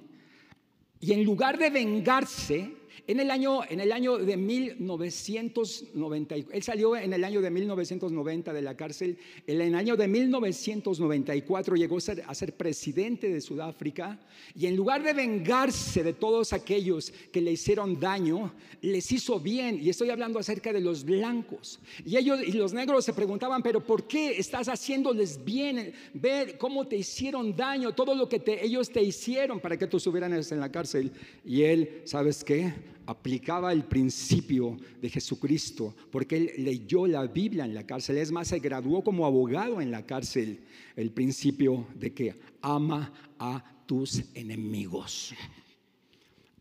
Y 1.01 1.12
en 1.12 1.25
lugar 1.25 1.60
de 1.60 1.69
vengarse, 1.69 2.71
en 3.08 3.19
el 3.19 3.32
año, 3.32 3.62
en 3.67 3.80
el 3.80 3.91
año 3.91 4.17
de 4.17 4.38
1990, 4.38 6.36
él 6.36 6.63
salió 6.63 6.95
en 6.95 7.13
el 7.13 7.23
año 7.23 7.41
de 7.41 7.49
1990 7.49 8.54
de 8.54 8.62
la 8.62 8.75
cárcel, 8.75 9.17
en 9.47 9.62
el 9.62 9.75
año 9.75 9.95
de 9.95 10.08
1994 10.08 11.75
llegó 11.75 11.97
a 11.97 12.02
ser, 12.02 12.23
a 12.25 12.36
ser 12.36 12.54
presidente 12.54 13.30
de 13.30 13.41
Sudáfrica 13.41 14.19
y 14.56 14.65
en 14.67 14.75
lugar 14.75 15.04
de 15.04 15.13
vengarse 15.13 16.04
de 16.04 16.13
todos 16.13 16.54
aquellos 16.54 17.12
que 17.32 17.41
le 17.41 17.52
hicieron 17.52 17.99
daño, 17.99 18.54
les 18.82 19.12
hizo 19.12 19.39
bien. 19.39 19.80
Y 19.82 19.89
estoy 19.89 20.10
hablando 20.10 20.39
acerca 20.39 20.71
de 20.73 20.82
los 20.82 21.04
blancos. 21.04 21.80
Y 22.06 22.17
ellos 22.17 22.39
y 22.45 22.52
los 22.54 22.73
negros 22.73 23.06
se 23.06 23.13
preguntaban, 23.13 23.62
pero 23.62 23.84
¿por 23.84 24.08
qué 24.08 24.38
estás 24.38 24.67
haciéndoles 24.67 25.43
bien? 25.43 25.93
Ver 26.13 26.58
cómo 26.58 26.88
te 26.88 26.97
hicieron 26.97 27.56
daño, 27.56 27.93
todo 27.93 28.15
lo 28.15 28.28
que 28.28 28.41
ellos 28.62 28.89
te 28.89 29.02
hicieron 29.02 29.60
para 29.60 29.78
que 29.78 29.88
tú 29.88 29.97
estuvieras 29.97 30.52
en 30.52 30.60
la 30.60 30.71
cárcel. 30.71 31.12
Y 31.45 31.63
él, 31.63 32.02
¿sabes 32.06 32.43
qué? 32.43 32.73
Aplicaba 33.06 33.71
el 33.71 33.84
principio 33.84 34.78
de 35.02 35.10
Jesucristo, 35.10 35.95
porque 36.12 36.38
él 36.38 36.52
leyó 36.58 37.08
la 37.08 37.25
Biblia 37.28 37.65
en 37.65 37.73
la 37.73 37.86
cárcel, 37.86 38.17
es 38.17 38.32
más, 38.32 38.47
se 38.49 38.60
graduó 38.60 39.04
como 39.04 39.25
abogado 39.25 39.82
en 39.82 39.91
la 39.91 40.06
cárcel, 40.06 40.62
el 40.95 41.12
principio 41.12 41.88
de 41.95 42.13
que 42.13 42.36
ama 42.62 43.12
a 43.38 43.63
tus 43.86 44.23
enemigos, 44.34 45.34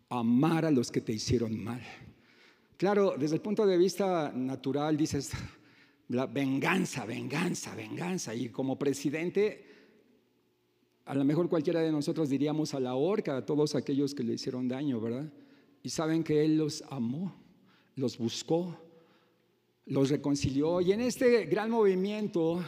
amar 0.09 0.65
a 0.65 0.71
los 0.71 0.91
que 0.91 1.01
te 1.01 1.13
hicieron 1.13 1.63
mal. 1.63 1.83
Claro, 2.77 3.15
desde 3.19 3.37
el 3.37 3.43
punto 3.43 3.67
de 3.67 3.77
vista 3.77 4.33
natural 4.35 4.97
dices, 4.97 5.33
la 6.09 6.27
venganza, 6.27 7.05
venganza, 7.05 7.75
venganza, 7.75 8.35
y 8.35 8.49
como 8.49 8.79
presidente 8.79 9.69
a 11.09 11.15
lo 11.15 11.25
mejor 11.25 11.49
cualquiera 11.49 11.81
de 11.81 11.91
nosotros 11.91 12.29
diríamos 12.29 12.75
a 12.75 12.81
la 12.81 12.95
horca 12.95 13.39
a 13.39 13.47
todos 13.47 13.75
aquellos 13.75 14.15
que 14.15 14.23
le 14.23 14.35
hicieron 14.35 14.69
daño, 14.69 15.01
¿verdad? 15.01 15.33
Y 15.83 15.91
saben 15.91 16.25
que 16.25 16.45
Él 16.45 16.57
los 16.57 16.83
amó, 16.91 17.35
los 17.97 18.19
buscó, 18.19 18.77
los 19.87 20.11
reconcilió. 20.11 20.81
Y 20.81 20.93
en 20.93 21.01
este 21.01 21.47
gran 21.47 21.71
movimiento 21.71 22.63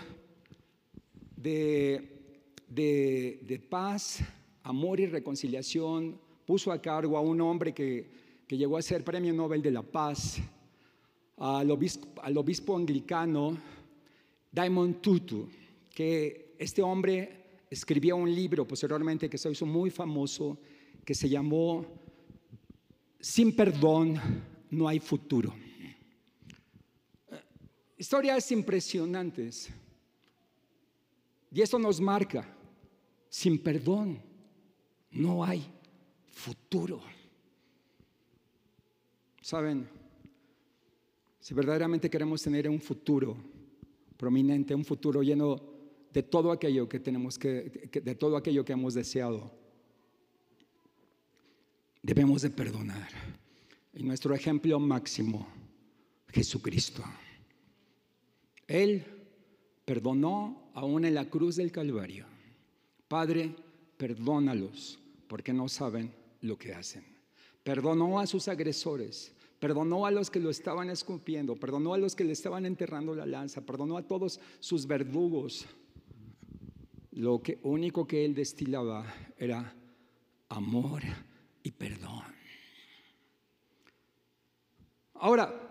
de, 1.36 2.20
de, 2.68 3.62
paz, 3.68 4.20
amor 4.62 5.00
y 5.00 5.06
reconciliación, 5.06 6.20
puso 6.46 6.72
a 6.72 6.80
cargo 6.80 7.16
a 7.16 7.20
un 7.20 7.40
hombre 7.40 7.72
que, 7.72 8.10
que 8.46 8.56
llegó 8.56 8.76
a 8.76 8.82
ser 8.82 9.04
premio 9.04 9.32
Nobel 9.32 9.62
de 9.62 9.70
la 9.70 9.82
Paz, 9.82 10.38
al 11.36 11.70
obispo, 11.70 12.20
al 12.22 12.36
obispo 12.36 12.76
anglicano 12.76 13.56
Diamond 14.52 15.00
Tutu, 15.00 15.48
que 15.94 16.54
este 16.58 16.82
hombre 16.82 17.40
escribió 17.70 18.16
un 18.16 18.34
libro 18.34 18.66
posteriormente 18.66 19.30
que 19.30 19.38
se 19.38 19.50
hizo 19.50 19.64
muy 19.64 19.90
famoso, 19.90 20.58
que 21.04 21.14
se 21.14 21.28
llamó 21.28 21.86
sin 23.20 23.54
perdón 23.54 24.20
no 24.70 24.88
hay 24.88 24.98
futuro. 24.98 25.54
Historias 27.96 28.50
impresionantes. 28.50 29.68
Y 31.52 31.60
eso 31.60 31.78
nos 31.78 32.00
marca. 32.00 32.48
Sin 33.28 33.62
perdón 33.62 34.22
no 35.10 35.44
hay 35.44 35.64
futuro. 36.30 37.02
Saben, 39.42 39.88
si 41.40 41.54
verdaderamente 41.54 42.08
queremos 42.08 42.42
tener 42.42 42.68
un 42.68 42.80
futuro 42.80 43.36
prominente, 44.16 44.74
un 44.74 44.84
futuro 44.84 45.22
lleno 45.22 45.60
de 46.12 46.22
todo 46.22 46.52
aquello 46.52 46.88
que 46.88 47.00
tenemos 47.00 47.38
que, 47.38 47.90
de 48.02 48.14
todo 48.14 48.36
aquello 48.36 48.64
que 48.64 48.72
hemos 48.72 48.94
deseado, 48.94 49.59
debemos 52.02 52.42
de 52.42 52.50
perdonar. 52.50 53.08
Y 53.92 54.02
nuestro 54.02 54.34
ejemplo 54.34 54.78
máximo, 54.78 55.46
Jesucristo. 56.28 57.02
Él 58.66 59.04
perdonó 59.84 60.70
aún 60.74 61.04
en 61.04 61.14
la 61.14 61.28
cruz 61.28 61.56
del 61.56 61.72
Calvario. 61.72 62.26
Padre, 63.08 63.54
perdónalos 63.96 65.00
porque 65.26 65.52
no 65.52 65.68
saben 65.68 66.12
lo 66.40 66.56
que 66.56 66.72
hacen. 66.72 67.04
Perdonó 67.64 68.20
a 68.20 68.26
sus 68.26 68.48
agresores, 68.48 69.32
perdonó 69.58 70.06
a 70.06 70.10
los 70.10 70.30
que 70.30 70.40
lo 70.40 70.50
estaban 70.50 70.88
escupiendo, 70.88 71.56
perdonó 71.56 71.94
a 71.94 71.98
los 71.98 72.14
que 72.14 72.24
le 72.24 72.32
estaban 72.32 72.64
enterrando 72.64 73.14
la 73.14 73.26
lanza, 73.26 73.60
perdonó 73.60 73.96
a 73.96 74.06
todos 74.06 74.40
sus 74.60 74.86
verdugos. 74.86 75.66
Lo 77.10 77.42
que, 77.42 77.58
único 77.64 78.06
que 78.06 78.24
él 78.24 78.34
destilaba 78.34 79.04
era 79.36 79.74
amor 80.48 81.02
y 81.62 81.70
perdón. 81.70 82.24
Ahora, 85.14 85.70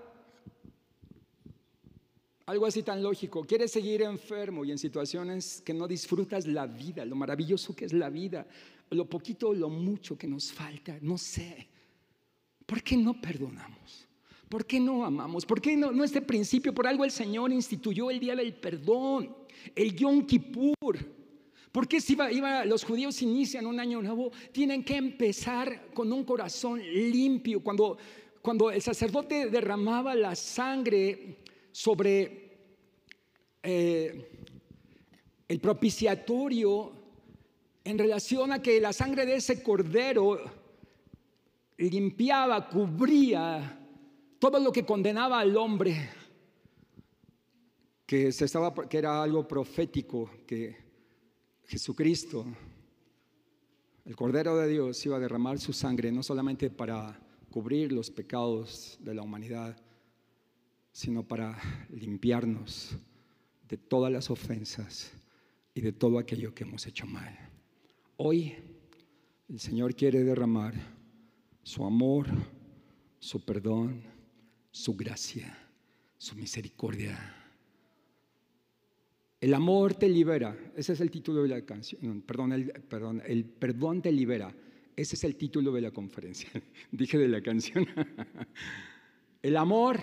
algo 2.45 2.65
así 2.65 2.83
tan 2.83 3.01
lógico, 3.01 3.43
quieres 3.43 3.71
seguir 3.71 4.01
enfermo 4.01 4.65
y 4.65 4.71
en 4.71 4.77
situaciones 4.77 5.61
que 5.61 5.73
no 5.73 5.87
disfrutas 5.87 6.47
la 6.47 6.65
vida, 6.67 7.05
lo 7.05 7.15
maravilloso 7.15 7.75
que 7.75 7.85
es 7.85 7.93
la 7.93 8.09
vida, 8.09 8.47
lo 8.91 9.05
poquito 9.05 9.49
o 9.49 9.53
lo 9.53 9.69
mucho 9.69 10.17
que 10.17 10.27
nos 10.27 10.51
falta, 10.51 10.97
no 11.01 11.17
sé. 11.17 11.67
¿Por 12.65 12.83
qué 12.83 12.97
no 12.97 13.19
perdonamos? 13.19 14.07
¿Por 14.47 14.65
qué 14.65 14.79
no 14.79 15.05
amamos? 15.05 15.45
¿Por 15.45 15.61
qué 15.61 15.77
no, 15.77 15.91
no 15.91 16.03
este 16.03 16.21
principio? 16.21 16.73
Por 16.73 16.87
algo 16.87 17.05
el 17.05 17.11
Señor 17.11 17.51
instituyó 17.51 18.09
el 18.09 18.19
día 18.19 18.35
del 18.35 18.53
perdón, 18.53 19.35
el 19.75 19.95
Yom 19.95 20.25
Kippur. 20.25 21.18
Porque 21.71 22.01
si 22.01 22.13
iba, 22.13 22.65
los 22.65 22.83
judíos 22.83 23.21
inician 23.21 23.65
un 23.65 23.79
año 23.79 24.01
nuevo, 24.01 24.31
tienen 24.51 24.83
que 24.83 24.95
empezar 24.95 25.91
con 25.93 26.11
un 26.11 26.23
corazón 26.23 26.81
limpio. 26.81 27.61
Cuando, 27.61 27.97
cuando 28.41 28.71
el 28.71 28.81
sacerdote 28.81 29.49
derramaba 29.49 30.15
la 30.15 30.35
sangre 30.35 31.37
sobre 31.71 32.57
eh, 33.61 34.31
el 35.47 35.59
propiciatorio 35.59 36.93
en 37.83 37.97
relación 37.97 38.51
a 38.51 38.61
que 38.61 38.79
la 38.79 38.93
sangre 38.93 39.25
de 39.25 39.35
ese 39.35 39.61
cordero 39.61 40.39
limpiaba, 41.77 42.67
cubría 42.67 43.79
todo 44.39 44.59
lo 44.59 44.71
que 44.71 44.85
condenaba 44.85 45.39
al 45.39 45.55
hombre, 45.55 46.09
que, 48.05 48.31
se 48.31 48.45
estaba, 48.45 48.73
que 48.87 48.97
era 48.97 49.21
algo 49.21 49.47
profético, 49.47 50.29
que 50.47 50.88
Jesucristo, 51.69 52.47
el 54.03 54.15
Cordero 54.15 54.57
de 54.57 54.67
Dios, 54.67 55.05
iba 55.05 55.17
a 55.17 55.19
derramar 55.19 55.59
su 55.59 55.71
sangre 55.71 56.11
no 56.11 56.23
solamente 56.23 56.71
para 56.71 57.21
cubrir 57.51 57.91
los 57.91 58.09
pecados 58.09 58.97
de 59.01 59.13
la 59.13 59.21
humanidad, 59.21 59.79
sino 60.91 61.21
para 61.21 61.61
limpiarnos 61.91 62.97
de 63.67 63.77
todas 63.77 64.11
las 64.11 64.31
ofensas 64.31 65.11
y 65.75 65.81
de 65.81 65.91
todo 65.91 66.17
aquello 66.17 66.55
que 66.55 66.63
hemos 66.63 66.87
hecho 66.87 67.05
mal. 67.05 67.37
Hoy 68.17 68.55
el 69.47 69.59
Señor 69.59 69.93
quiere 69.93 70.23
derramar 70.23 70.73
su 71.61 71.85
amor, 71.85 72.25
su 73.19 73.45
perdón, 73.45 74.01
su 74.71 74.95
gracia, 74.95 75.55
su 76.17 76.35
misericordia 76.35 77.38
el 79.41 79.53
amor 79.53 79.93
te 79.93 80.09
libera, 80.09 80.57
ese 80.75 80.93
es 80.93 81.01
el 81.01 81.09
título 81.09 81.43
de 81.43 81.49
la 81.49 81.61
canción, 81.61 82.21
perdón, 82.21 82.51
el, 82.51 82.71
perdón, 82.71 83.21
el 83.25 83.45
perdón 83.45 84.01
te 84.01 84.11
libera, 84.11 84.53
ese 84.95 85.15
es 85.15 85.23
el 85.23 85.35
título 85.35 85.71
de 85.71 85.81
la 85.81 85.91
conferencia, 85.91 86.49
dije 86.91 87.17
de 87.17 87.27
la 87.29 87.41
canción. 87.41 87.87
el 89.41 89.55
amor, 89.55 89.99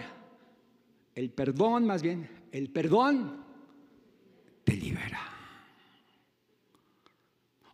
el 1.15 1.31
perdón 1.31 1.87
más 1.87 2.03
bien, 2.03 2.29
el 2.51 2.71
perdón 2.71 3.45
te 4.65 4.75
libera. 4.75 5.37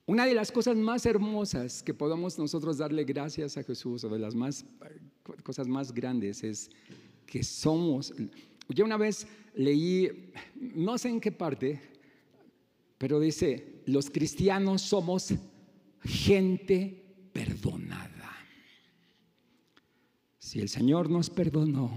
Una 0.05 0.27
de 0.27 0.35
las 0.35 0.51
cosas 0.51 0.77
más 0.77 1.07
hermosas 1.07 1.83
que 1.83 1.95
podamos 1.95 2.37
nosotros 2.39 2.79
darle 2.79 3.05
gracias 3.05 3.57
a 3.57 3.63
Jesús, 3.63 4.03
o 4.03 4.09
de 4.09 4.19
las 4.19 4.35
más, 4.35 4.67
cosas 5.45 5.69
más 5.69 5.93
grandes, 5.93 6.43
es 6.43 6.71
que 7.25 7.45
somos, 7.45 8.13
yo 8.69 8.85
una 8.85 8.97
vez 8.97 9.27
leí, 9.55 10.33
no 10.55 10.99
sé 10.99 11.09
en 11.09 11.21
qué 11.21 11.33
parte, 11.33 11.81
pero 12.99 13.21
dice, 13.21 13.83
los 13.87 14.11
cristianos 14.11 14.83
somos 14.83 15.35
gente 16.05 17.03
perdonada. 17.33 18.33
Si 20.39 20.61
el 20.61 20.69
Señor 20.69 21.11
nos 21.11 21.31
perdonó, 21.31 21.91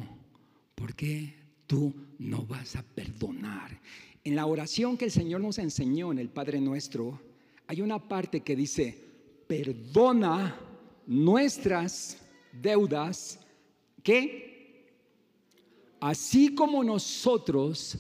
¿por 0.75 0.95
qué 0.95 1.35
tú 1.67 1.93
no 2.19 2.45
vas 2.45 2.75
a 2.75 2.83
perdonar? 2.83 3.79
En 4.23 4.35
la 4.35 4.45
oración 4.45 4.97
que 4.97 5.05
el 5.05 5.11
Señor 5.11 5.41
nos 5.41 5.59
enseñó 5.59 6.11
en 6.11 6.19
el 6.19 6.29
Padre 6.29 6.59
Nuestro, 6.59 7.21
hay 7.67 7.81
una 7.81 7.99
parte 8.07 8.41
que 8.41 8.55
dice, 8.55 8.97
perdona 9.47 10.59
nuestras 11.05 12.17
deudas 12.51 13.39
que 14.01 14.44
así 16.05 16.53
como 16.53 16.83
nosotros 16.83 17.97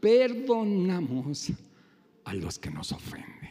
perdonamos 0.00 1.52
a 2.24 2.34
los 2.34 2.58
que 2.58 2.70
nos 2.70 2.90
ofenden. 2.90 3.50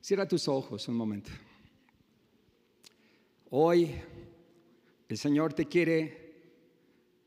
Cierra 0.00 0.26
tus 0.26 0.48
ojos 0.48 0.88
un 0.88 0.96
momento. 0.96 1.30
Hoy 3.50 3.94
el 5.08 5.16
Señor 5.16 5.52
te 5.52 5.66
quiere 5.66 6.34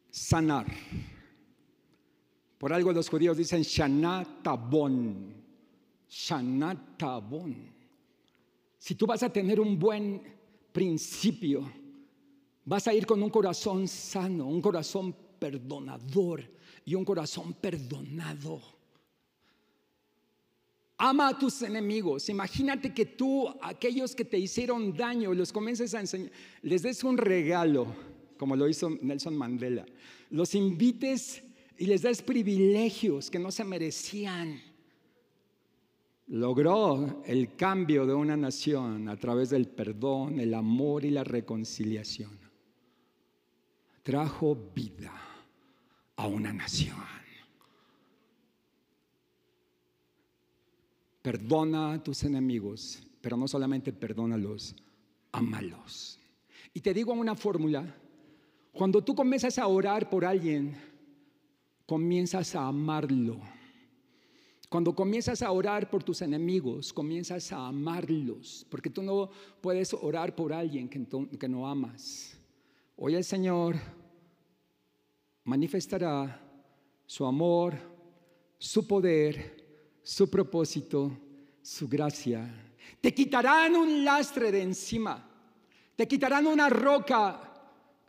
sanar. 0.09 0.65
Por 2.57 2.73
algo 2.73 2.91
los 2.91 3.07
judíos 3.07 3.37
dicen 3.37 3.61
Shanatabon. 3.61 5.33
Shanatabon. 6.09 7.73
Si 8.77 8.95
tú 8.95 9.07
vas 9.07 9.23
a 9.23 9.31
tener 9.31 9.61
un 9.61 9.79
buen 9.79 10.21
principio, 10.73 11.84
vas 12.65 12.88
a 12.88 12.93
ir 12.93 13.06
con 13.06 13.21
un 13.21 13.30
corazón 13.30 13.88
sano, 13.88 14.47
un 14.47 14.62
corazón 14.62 15.15
perdonador 15.39 16.43
y 16.84 16.95
un 16.95 17.06
corazón 17.06 17.54
perdonado. 17.54 18.62
Ama 20.97 21.30
a 21.30 21.38
tus 21.38 21.62
enemigos. 21.62 22.30
Imagínate 22.30 22.93
que 22.93 23.06
tú, 23.06 23.49
aquellos 23.62 24.15
que 24.15 24.25
te 24.25 24.39
hicieron 24.39 24.95
daño, 24.95 25.34
los 25.34 25.51
comiences 25.51 25.93
a 25.93 25.99
enseñar, 25.99 26.32
les 26.62 26.82
des 26.82 27.04
un 27.04 27.17
regalo, 27.17 27.88
como 28.38 28.56
lo 28.56 28.67
hizo 28.67 28.89
Nelson 28.89 29.36
Mandela. 29.36 29.86
Los 30.30 30.56
invites 30.56 31.43
y 31.78 31.86
les 31.86 32.01
des 32.01 32.21
privilegios 32.21 33.30
que 33.30 33.39
no 33.39 33.51
se 33.51 33.65
merecían. 33.65 34.62
Logró 36.28 37.21
el 37.25 37.56
cambio 37.56 38.06
de 38.08 38.13
una 38.13 38.38
nación 38.38 39.10
a 39.10 39.17
través 39.17 39.49
del 39.49 39.67
perdón, 39.67 40.39
el 40.39 40.54
amor 40.54 41.04
y 41.04 41.12
la 41.12 41.23
reconciliación. 41.25 42.44
Trajo 44.05 44.55
vida 44.75 45.11
a 46.15 46.27
una 46.27 46.53
nación. 46.53 46.95
Perdona 51.23 51.93
a 51.93 52.03
tus 52.03 52.23
enemigos, 52.23 53.01
pero 53.19 53.35
no 53.35 53.47
solamente 53.47 53.91
perdónalos, 53.91 54.75
amalos. 55.31 56.19
Y 56.71 56.81
te 56.81 56.93
digo 56.93 57.13
una 57.13 57.33
fórmula, 57.33 57.95
cuando 58.73 59.03
tú 59.03 59.15
comienzas 59.15 59.57
a 59.57 59.65
orar 59.65 60.07
por 60.07 60.23
alguien, 60.23 60.77
comienzas 61.87 62.53
a 62.53 62.67
amarlo. 62.67 63.39
Cuando 64.69 64.93
comienzas 64.93 65.41
a 65.41 65.51
orar 65.51 65.89
por 65.89 66.03
tus 66.03 66.21
enemigos, 66.21 66.93
comienzas 66.93 67.51
a 67.51 67.65
amarlos, 67.65 68.67
porque 68.69 68.91
tú 68.91 69.01
no 69.01 69.31
puedes 69.61 69.95
orar 69.95 70.35
por 70.35 70.53
alguien 70.53 70.87
que, 70.87 71.49
no 71.49 71.67
amas. 71.67 72.37
Hoy 72.97 73.15
el 73.15 73.25
Señor 73.25 73.75
manifestará 75.43 76.41
su 77.05 77.25
amor, 77.25 77.75
su 78.58 78.88
poder, 78.88 79.99
su 80.01 80.29
propósito, 80.29 81.12
su 81.62 81.89
gracia. 81.89 82.49
Te 83.01 83.13
quitarán 83.13 83.75
un 83.75 84.05
lastre 84.05 84.49
de 84.49 84.62
encima. 84.62 85.29
Te 85.93 86.08
quitarán 86.08 86.47
una 86.47 86.69
roca. 86.69 87.53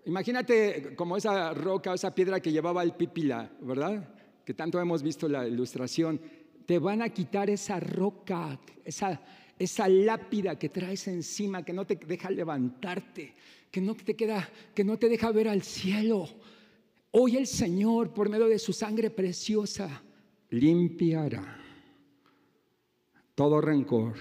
Imagínate 0.04 0.94
como 0.94 1.16
esa 1.16 1.52
roca, 1.52 1.92
esa 1.92 2.14
piedra 2.14 2.38
que 2.38 2.52
llevaba 2.52 2.84
el 2.84 2.92
pipila, 2.92 3.50
¿verdad? 3.60 4.08
Que 4.44 4.54
tanto 4.54 4.80
hemos 4.80 5.02
visto 5.02 5.28
la 5.28 5.48
ilustración. 5.48 6.20
Te 6.64 6.78
van 6.78 7.02
a 7.02 7.08
quitar 7.08 7.50
esa 7.50 7.80
roca, 7.80 8.56
esa, 8.84 9.20
esa 9.58 9.88
lápida 9.88 10.58
que 10.58 10.68
traes 10.68 11.08
encima, 11.08 11.64
que 11.64 11.72
no 11.72 11.86
te 11.86 11.96
deja 11.96 12.30
levantarte, 12.30 13.34
que 13.70 13.80
no 13.80 13.94
te 13.94 14.14
queda, 14.14 14.48
que 14.74 14.84
no 14.84 14.98
te 14.98 15.08
deja 15.08 15.32
ver 15.32 15.48
al 15.48 15.62
cielo. 15.62 16.28
Hoy 17.12 17.36
el 17.36 17.46
Señor, 17.46 18.12
por 18.12 18.28
medio 18.28 18.46
de 18.46 18.58
su 18.58 18.72
sangre 18.72 19.10
preciosa, 19.10 20.02
limpiará 20.50 21.62
todo 23.34 23.60
rencor, 23.60 24.14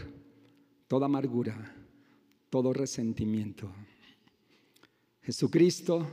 toda 0.88 1.06
amargura, 1.06 1.74
todo 2.50 2.74
resentimiento. 2.74 3.72
Jesucristo, 5.22 6.06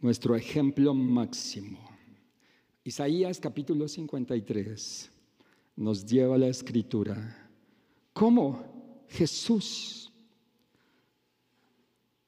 nuestro 0.00 0.34
ejemplo 0.34 0.94
máximo. 0.94 1.78
Isaías 2.84 3.38
capítulo 3.38 3.86
53 3.86 5.10
nos 5.76 6.06
lleva 6.06 6.36
a 6.36 6.38
la 6.38 6.48
escritura. 6.48 7.47
¿Cómo 8.18 9.04
Jesús, 9.10 10.12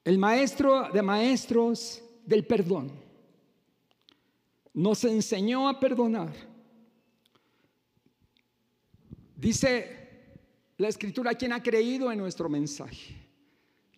el 0.05 0.17
maestro 0.17 0.89
de 0.89 1.01
maestros 1.01 2.01
del 2.25 2.47
perdón, 2.47 2.93
nos 4.73 5.03
enseñó 5.03 5.67
a 5.67 5.77
perdonar? 5.77 6.31
Dice 9.35 10.37
la 10.77 10.87
escritura, 10.87 11.33
¿quién 11.35 11.51
ha 11.51 11.61
creído 11.61 12.09
en 12.09 12.19
nuestro 12.19 12.47
mensaje? 12.47 13.27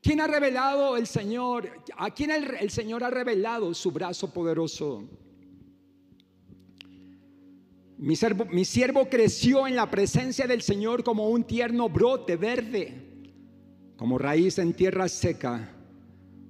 ¿Quién 0.01 0.19
ha 0.19 0.25
revelado 0.25 0.97
el 0.97 1.05
Señor? 1.05 1.69
¿A 1.95 2.09
quién 2.09 2.31
el, 2.31 2.71
Señor 2.71 3.03
ha 3.03 3.11
revelado 3.11 3.71
su 3.75 3.91
brazo 3.91 4.33
poderoso? 4.33 5.07
Mi 8.03 8.65
siervo 8.65 9.09
creció 9.09 9.65
en 9.65 9.75
la 9.75 9.89
presencia 9.89 10.45
del 10.45 10.61
Señor 10.61 11.03
como 11.03 11.29
un 11.29 11.45
tierno 11.45 11.87
brote 11.87 12.35
verde, 12.35 12.93
como 13.95 14.17
raíz 14.17 14.57
en 14.59 14.73
tierra 14.73 15.07
seca. 15.07 15.69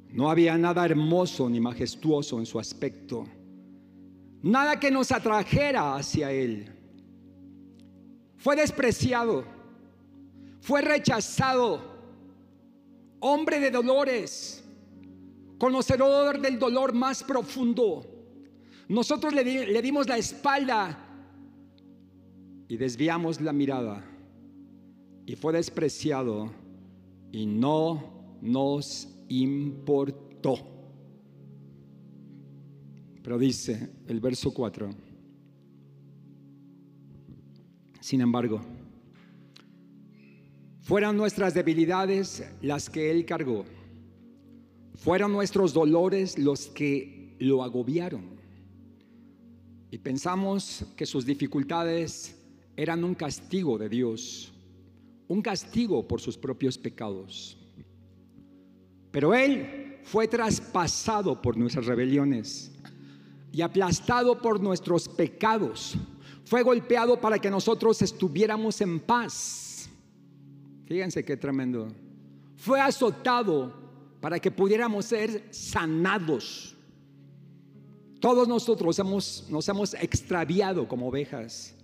No 0.10 0.30
había 0.32 0.58
nada 0.58 0.84
hermoso 0.84 1.50
ni 1.50 1.60
majestuoso 1.60 2.40
en 2.40 2.46
su 2.46 2.60
aspecto, 2.60 3.26
nada 4.42 4.80
que 4.80 4.90
nos 4.90 5.12
atrajera 5.12 5.96
hacia 5.96 6.32
Él 6.32 6.74
fue 8.44 8.58
despreciado, 8.58 9.46
fue 10.60 10.82
rechazado, 10.82 11.82
hombre 13.22 13.62
de 13.62 13.72
dolores, 13.72 14.62
conocedor 15.58 16.42
del 16.42 16.60
dolor 16.60 16.92
más 16.92 17.24
profundo. 17.24 18.06
Nosotros 18.90 19.34
le, 19.34 19.46
le 19.66 19.82
dimos 19.82 20.10
la 20.10 20.18
espalda 20.18 21.03
y 22.74 22.78
desviamos 22.78 23.40
la 23.40 23.54
mirada 23.54 24.04
y 25.28 25.36
fue 25.36 25.54
despreciado 25.54 26.52
y 27.32 27.46
no 27.46 28.40
nos 28.42 29.08
importó. 29.30 30.56
Pero 33.22 33.38
dice 33.38 33.92
el 34.08 34.20
verso 34.20 34.52
4 34.52 34.90
sin 38.00 38.22
embargo, 38.22 38.60
fueron 40.82 41.16
nuestras 41.16 41.54
debilidades 41.54 42.44
las 42.64 42.90
que 42.90 43.12
Él 43.12 43.24
cargó. 43.28 43.66
Fueron 44.96 45.32
nuestros 45.32 45.76
dolores 45.76 46.40
los 46.40 46.66
que 46.70 47.36
lo 47.38 47.64
agobiaron. 47.64 48.34
Y 49.92 50.00
pensamos 50.00 50.88
que 50.98 51.06
sus 51.06 51.24
dificultades 51.24 52.40
eran 52.76 53.04
un 53.04 53.16
castigo 53.16 53.78
de 53.78 53.90
Dios, 53.90 54.54
un 55.28 55.42
castigo 55.42 56.08
por 56.08 56.22
sus 56.22 56.38
propios 56.38 56.78
pecados. 56.78 57.58
Pero 59.12 59.34
Él 59.34 60.00
fue 60.04 60.28
traspasado 60.28 61.42
por 61.42 61.56
nuestras 61.58 61.86
rebeliones 61.86 62.72
y 63.52 63.62
aplastado 63.62 64.42
por 64.42 64.60
nuestros 64.62 65.08
pecados 65.08 65.98
fue 66.46 66.62
golpeado 66.62 67.20
para 67.20 67.40
que 67.40 67.50
nosotros 67.50 68.02
estuviéramos 68.02 68.80
en 68.82 69.00
paz. 69.00 69.90
Fíjense 70.86 71.24
qué 71.24 71.38
tremendo. 71.38 71.88
Fue 72.58 72.80
azotado 72.82 73.74
para 74.20 74.40
que 74.40 74.52
pudiéramos 74.52 75.06
ser 75.06 75.48
sanados. 75.52 76.76
Todos 78.20 78.48
nosotros 78.48 79.00
hemos, 79.00 79.48
nos 79.50 79.68
hemos 79.68 79.94
extraviado 79.96 80.88
como 80.88 81.08
ovejas. 81.08 81.76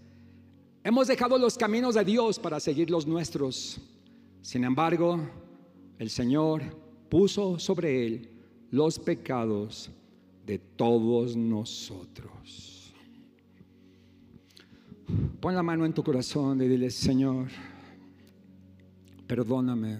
Hemos 0.89 1.07
dejado 1.07 1.37
los 1.37 1.55
caminos 1.55 1.93
de 1.93 2.03
Dios 2.03 2.39
para 2.39 2.59
seguir 2.59 2.89
los 2.89 3.05
nuestros. 3.05 3.79
Sin 4.41 4.63
embargo, 4.63 5.19
el 5.99 6.09
Señor 6.09 6.63
puso 7.09 7.59
sobre 7.59 8.07
él 8.07 8.31
los 8.71 8.97
pecados 8.97 9.91
de 10.47 10.57
todos 10.57 11.35
nosotros. 11.35 12.91
Pon 15.39 15.53
la 15.53 15.61
mano 15.61 15.85
en 15.85 15.93
tu 15.93 16.03
corazón 16.03 16.59
y 16.59 16.67
dile, 16.67 16.89
Señor, 16.89 17.49
perdóname. 19.27 19.99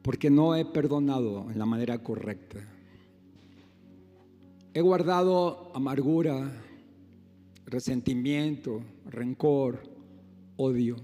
Porque 0.00 0.30
no 0.30 0.56
he 0.56 0.64
perdonado 0.64 1.50
en 1.50 1.58
la 1.58 1.66
manera 1.66 2.02
correcta. 2.02 2.66
He 4.72 4.80
guardado 4.80 5.70
amargura, 5.74 6.50
resentimiento, 7.74 8.84
rencor, 9.10 9.82
odio 10.56 10.96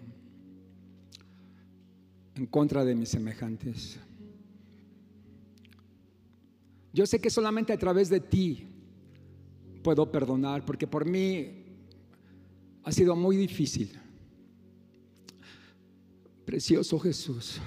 en 2.36 2.46
contra 2.46 2.84
de 2.84 2.94
mis 2.94 3.08
semejantes. 3.08 3.98
Yo 6.92 7.06
sé 7.06 7.20
que 7.20 7.28
solamente 7.28 7.72
a 7.72 7.76
través 7.76 8.08
de 8.08 8.20
ti 8.20 8.68
puedo 9.82 10.10
perdonar, 10.12 10.64
porque 10.64 10.86
por 10.86 11.04
mí 11.04 11.64
ha 12.84 12.92
sido 12.92 13.16
muy 13.16 13.36
difícil. 13.36 13.90
Precioso 16.44 17.00
Jesús, 17.00 17.60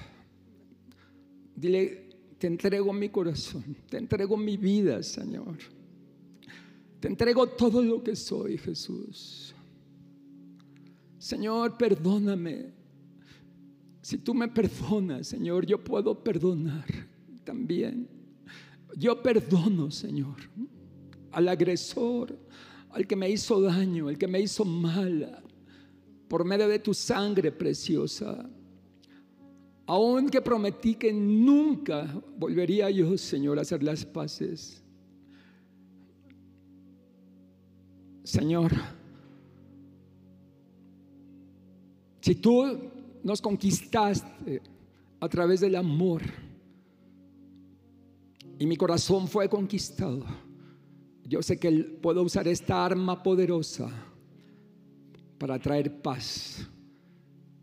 dile, 1.54 2.08
te 2.38 2.46
entrego 2.46 2.90
mi 2.94 3.10
corazón, 3.10 3.76
te 3.90 3.98
entrego 3.98 4.36
mi 4.38 4.56
vida, 4.56 5.02
Señor. 5.02 5.73
Te 7.04 7.08
entrego 7.08 7.46
todo 7.46 7.82
lo 7.82 8.02
que 8.02 8.16
soy, 8.16 8.56
Jesús. 8.56 9.54
Señor, 11.18 11.76
perdóname. 11.76 12.72
Si 14.00 14.16
tú 14.16 14.32
me 14.32 14.48
perdonas, 14.48 15.26
Señor, 15.26 15.66
yo 15.66 15.84
puedo 15.84 16.24
perdonar 16.24 16.86
también. 17.44 18.08
Yo 18.96 19.22
perdono, 19.22 19.90
Señor, 19.90 20.36
al 21.30 21.46
agresor, 21.48 22.38
al 22.88 23.06
que 23.06 23.16
me 23.16 23.28
hizo 23.28 23.60
daño, 23.60 24.08
al 24.08 24.16
que 24.16 24.26
me 24.26 24.40
hizo 24.40 24.64
mal, 24.64 25.42
por 26.26 26.42
medio 26.46 26.66
de 26.68 26.78
tu 26.78 26.94
sangre 26.94 27.52
preciosa. 27.52 28.48
Aunque 29.84 30.40
prometí 30.40 30.94
que 30.94 31.12
nunca 31.12 32.18
volvería 32.38 32.88
yo, 32.88 33.18
Señor, 33.18 33.58
a 33.58 33.60
hacer 33.60 33.82
las 33.82 34.06
paces. 34.06 34.83
Señor, 38.24 38.72
si 42.22 42.34
tú 42.36 42.64
nos 43.22 43.42
conquistaste 43.42 44.62
a 45.20 45.28
través 45.28 45.60
del 45.60 45.76
amor 45.76 46.22
y 48.58 48.64
mi 48.64 48.76
corazón 48.76 49.28
fue 49.28 49.46
conquistado, 49.46 50.24
yo 51.26 51.42
sé 51.42 51.58
que 51.58 51.70
puedo 51.70 52.22
usar 52.22 52.48
esta 52.48 52.82
arma 52.82 53.22
poderosa 53.22 53.90
para 55.36 55.58
traer 55.58 56.00
paz, 56.00 56.66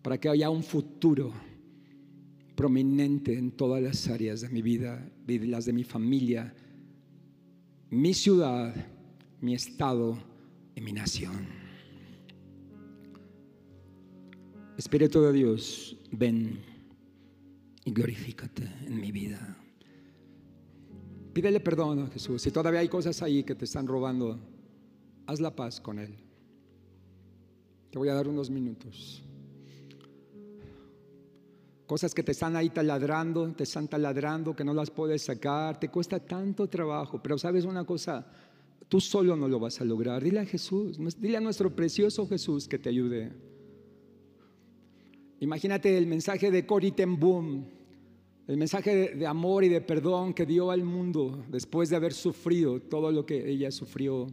para 0.03 0.19
que 0.19 0.29
haya 0.29 0.51
un 0.51 0.61
futuro 0.61 1.33
prominente 2.55 3.35
en 3.35 3.49
todas 3.51 3.81
las 3.81 4.07
áreas 4.07 4.41
de 4.41 4.49
mi 4.49 4.61
vida, 4.61 5.11
las 5.25 5.65
de 5.65 5.73
mi 5.73 5.83
familia, 5.83 6.53
mi 7.89 8.13
ciudad, 8.13 8.75
mi 9.39 9.55
estado 9.55 10.29
y 10.75 10.81
mi 10.81 10.93
nación. 10.93 11.47
Espíritu 14.77 15.21
de 15.21 15.33
Dios, 15.33 15.97
ven 16.11 16.59
y 17.85 17.91
glorifícate 17.91 18.63
en 18.85 18.99
mi 18.99 19.11
vida. 19.11 19.57
Pídele 21.33 21.59
perdón 21.59 21.99
a 21.99 22.07
Jesús. 22.07 22.41
Si 22.41 22.51
todavía 22.51 22.81
hay 22.81 22.89
cosas 22.89 23.21
ahí 23.21 23.43
que 23.43 23.55
te 23.55 23.65
están 23.65 23.87
robando, 23.87 24.39
haz 25.27 25.39
la 25.39 25.55
paz 25.55 25.79
con 25.79 25.99
Él. 25.99 26.15
Te 27.89 27.97
voy 27.97 28.09
a 28.09 28.13
dar 28.13 28.27
unos 28.27 28.49
minutos. 28.49 29.23
Cosas 31.85 32.13
que 32.13 32.23
te 32.23 32.31
están 32.31 32.55
ahí 32.55 32.69
taladrando, 32.69 33.51
te 33.53 33.63
están 33.63 33.87
taladrando, 33.87 34.55
que 34.55 34.63
no 34.63 34.73
las 34.73 34.89
puedes 34.89 35.23
sacar, 35.23 35.77
te 35.79 35.89
cuesta 35.89 36.19
tanto 36.19 36.67
trabajo. 36.67 37.21
Pero 37.21 37.37
sabes 37.37 37.65
una 37.65 37.85
cosa, 37.85 38.25
tú 38.91 38.99
solo 38.99 39.37
no 39.37 39.47
lo 39.47 39.57
vas 39.57 39.79
a 39.79 39.85
lograr. 39.85 40.21
Dile 40.21 40.41
a 40.41 40.45
Jesús, 40.45 40.99
dile 41.17 41.37
a 41.37 41.41
nuestro 41.41 41.73
precioso 41.73 42.27
Jesús 42.27 42.67
que 42.67 42.77
te 42.77 42.89
ayude. 42.89 43.31
Imagínate 45.39 45.97
el 45.97 46.07
mensaje 46.07 46.51
de 46.51 46.65
Cory 46.65 46.91
Ten 46.91 47.17
Boom 47.17 47.65
el 48.51 48.57
mensaje 48.57 49.15
de 49.15 49.25
amor 49.25 49.63
y 49.63 49.69
de 49.69 49.79
perdón 49.79 50.33
que 50.33 50.45
dio 50.45 50.71
al 50.71 50.83
mundo 50.83 51.45
después 51.47 51.89
de 51.89 51.95
haber 51.95 52.11
sufrido 52.11 52.81
todo 52.81 53.09
lo 53.09 53.25
que 53.25 53.49
ella 53.49 53.71
sufrió 53.71 54.27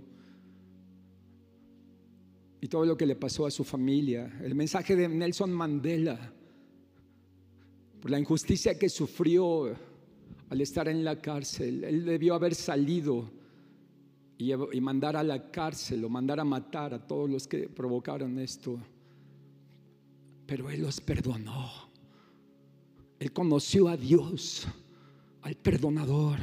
y 2.61 2.67
todo 2.67 2.85
lo 2.85 2.97
que 2.97 3.07
le 3.07 3.15
pasó 3.15 3.47
a 3.47 3.53
su 3.53 3.63
familia. 3.63 4.41
El 4.43 4.57
mensaje 4.57 4.97
de 4.97 5.09
Nelson 5.09 5.53
Mandela 5.53 6.33
por 8.01 8.11
la 8.11 8.19
injusticia 8.19 8.77
que 8.77 8.89
sufrió 8.89 9.77
al 10.49 10.61
estar 10.61 10.89
en 10.89 11.05
la 11.05 11.21
cárcel. 11.21 11.85
Él 11.85 12.05
debió 12.05 12.35
haber 12.35 12.57
salido 12.57 13.31
y, 14.39 14.81
mandar 14.81 15.17
a 15.17 15.25
la 15.25 15.51
cárcel 15.51 16.05
o 16.05 16.09
mandar 16.09 16.39
a 16.39 16.45
matar 16.45 16.95
a 16.95 17.05
todos 17.05 17.29
los 17.29 17.49
que 17.49 17.69
provocaron 17.69 18.39
esto. 18.39 18.79
Pero 20.47 20.71
Él 20.71 20.83
los 20.83 21.01
perdonó. 21.01 21.69
Él 23.19 23.33
conoció 23.33 23.89
a 23.89 23.97
Dios, 23.97 24.69
al 25.43 25.57
perdonador. 25.57 26.39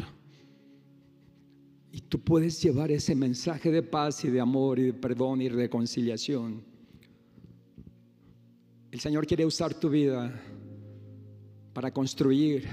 Y 1.93 2.01
tú 2.01 2.19
puedes 2.19 2.61
llevar 2.61 2.91
ese 2.91 3.15
mensaje 3.15 3.71
de 3.71 3.81
paz 3.81 4.25
y 4.25 4.29
de 4.29 4.41
amor 4.41 4.77
y 4.77 4.83
de 4.83 4.93
perdón 4.93 5.41
y 5.41 5.47
reconciliación. 5.47 6.61
El 8.91 8.99
Señor 8.99 9.25
quiere 9.25 9.45
usar 9.45 9.73
tu 9.73 9.89
vida 9.89 10.37
para 11.71 11.93
construir, 11.93 12.67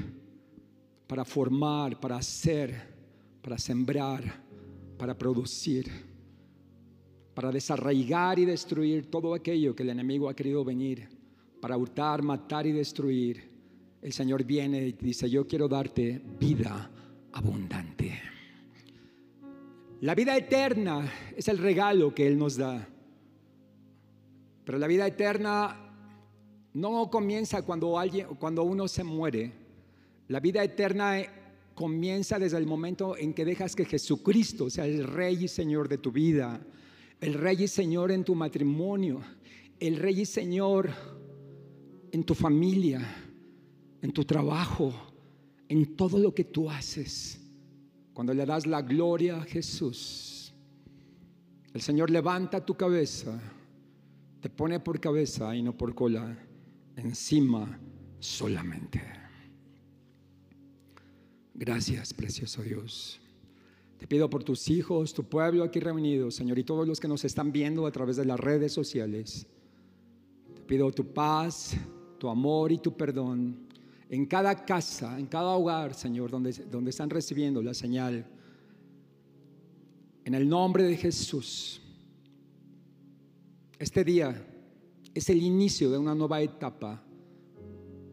para 1.06 1.24
formar, 1.24 2.00
para 2.00 2.16
hacer, 2.16 2.74
para 3.40 3.56
sembrar, 3.56 4.41
para 5.02 5.18
producir, 5.18 5.90
para 7.34 7.50
desarraigar 7.50 8.38
y 8.38 8.44
destruir 8.44 9.10
todo 9.10 9.34
aquello 9.34 9.74
que 9.74 9.82
el 9.82 9.90
enemigo 9.90 10.28
ha 10.28 10.36
querido 10.36 10.64
venir, 10.64 11.08
para 11.60 11.76
hurtar, 11.76 12.22
matar 12.22 12.68
y 12.68 12.70
destruir 12.70 13.50
el 14.00 14.12
Señor 14.12 14.44
viene 14.44 14.86
y 14.86 14.92
dice, 14.92 15.28
yo 15.28 15.44
quiero 15.44 15.66
darte 15.66 16.22
vida 16.38 16.88
abundante. 17.32 18.16
La 20.02 20.14
vida 20.14 20.36
eterna 20.36 21.12
es 21.36 21.48
el 21.48 21.58
regalo 21.58 22.14
que 22.14 22.24
Él 22.24 22.38
nos 22.38 22.56
da. 22.56 22.88
Pero 24.64 24.78
la 24.78 24.86
vida 24.86 25.04
eterna 25.04 25.80
no 26.74 27.10
comienza 27.10 27.62
cuando, 27.62 27.98
alguien, 27.98 28.28
cuando 28.38 28.62
uno 28.62 28.86
se 28.86 29.02
muere. 29.02 29.50
La 30.28 30.38
vida 30.38 30.62
eterna 30.62 31.18
comienza 31.74 32.38
desde 32.38 32.58
el 32.58 32.66
momento 32.66 33.16
en 33.16 33.34
que 33.34 33.44
dejas 33.44 33.74
que 33.74 33.84
Jesucristo 33.84 34.70
sea 34.70 34.86
el 34.86 35.06
Rey 35.06 35.44
y 35.44 35.48
Señor 35.48 35.88
de 35.88 35.98
tu 35.98 36.12
vida, 36.12 36.60
el 37.20 37.34
Rey 37.34 37.64
y 37.64 37.68
Señor 37.68 38.12
en 38.12 38.24
tu 38.24 38.34
matrimonio, 38.34 39.20
el 39.80 39.96
Rey 39.96 40.20
y 40.20 40.26
Señor 40.26 40.90
en 42.10 42.24
tu 42.24 42.34
familia 42.34 43.22
en 44.02 44.12
tu 44.12 44.24
trabajo, 44.24 44.92
en 45.68 45.96
todo 45.96 46.18
lo 46.18 46.34
que 46.34 46.44
tú 46.44 46.68
haces. 46.68 47.40
Cuando 48.12 48.34
le 48.34 48.44
das 48.44 48.66
la 48.66 48.82
gloria 48.82 49.38
a 49.38 49.44
Jesús, 49.44 50.52
el 51.72 51.80
Señor 51.80 52.10
levanta 52.10 52.66
tu 52.66 52.74
cabeza, 52.74 53.40
te 54.40 54.50
pone 54.50 54.80
por 54.80 55.00
cabeza 55.00 55.56
y 55.56 55.62
no 55.62 55.74
por 55.74 55.94
cola, 55.94 56.36
encima 56.96 57.80
solamente. 58.18 59.21
Gracias, 61.64 62.12
precioso 62.12 62.60
Dios. 62.60 63.20
Te 63.96 64.08
pido 64.08 64.28
por 64.28 64.42
tus 64.42 64.68
hijos, 64.68 65.14
tu 65.14 65.22
pueblo 65.22 65.62
aquí 65.62 65.78
reunido, 65.78 66.28
Señor, 66.32 66.58
y 66.58 66.64
todos 66.64 66.88
los 66.88 66.98
que 66.98 67.06
nos 67.06 67.24
están 67.24 67.52
viendo 67.52 67.86
a 67.86 67.92
través 67.92 68.16
de 68.16 68.24
las 68.24 68.40
redes 68.40 68.72
sociales. 68.72 69.46
Te 70.56 70.60
pido 70.62 70.90
tu 70.90 71.06
paz, 71.14 71.76
tu 72.18 72.28
amor 72.28 72.72
y 72.72 72.78
tu 72.78 72.96
perdón 72.96 73.68
en 74.08 74.26
cada 74.26 74.64
casa, 74.64 75.16
en 75.20 75.26
cada 75.26 75.50
hogar, 75.50 75.94
Señor, 75.94 76.32
donde, 76.32 76.50
donde 76.68 76.90
están 76.90 77.10
recibiendo 77.10 77.62
la 77.62 77.74
señal. 77.74 78.26
En 80.24 80.34
el 80.34 80.48
nombre 80.48 80.82
de 80.82 80.96
Jesús. 80.96 81.80
Este 83.78 84.02
día 84.02 84.34
es 85.14 85.30
el 85.30 85.40
inicio 85.40 85.92
de 85.92 85.98
una 85.98 86.16
nueva 86.16 86.42
etapa 86.42 87.00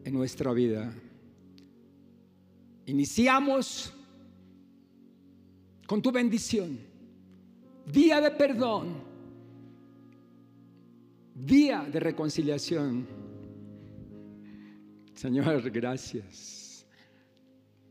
en 0.04 0.14
nuestra 0.14 0.52
vida. 0.52 0.94
Iniciamos 2.90 3.92
con 5.86 6.02
tu 6.02 6.10
bendición. 6.12 6.78
Día 7.86 8.20
de 8.20 8.30
perdón. 8.30 9.08
Día 11.34 11.88
de 11.90 12.00
reconciliación 12.00 13.06
Señor, 15.20 15.70
gracias. 15.70 16.86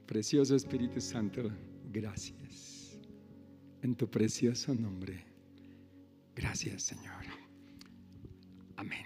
Precioso 0.07 0.55
Espíritu 0.55 0.99
Santo, 0.99 1.51
gracias. 1.91 2.99
En 3.83 3.93
tu 3.93 4.09
precioso 4.09 4.73
nombre. 4.73 5.23
Gracias, 6.35 6.81
Señor. 6.81 7.25
Amén. 8.77 9.05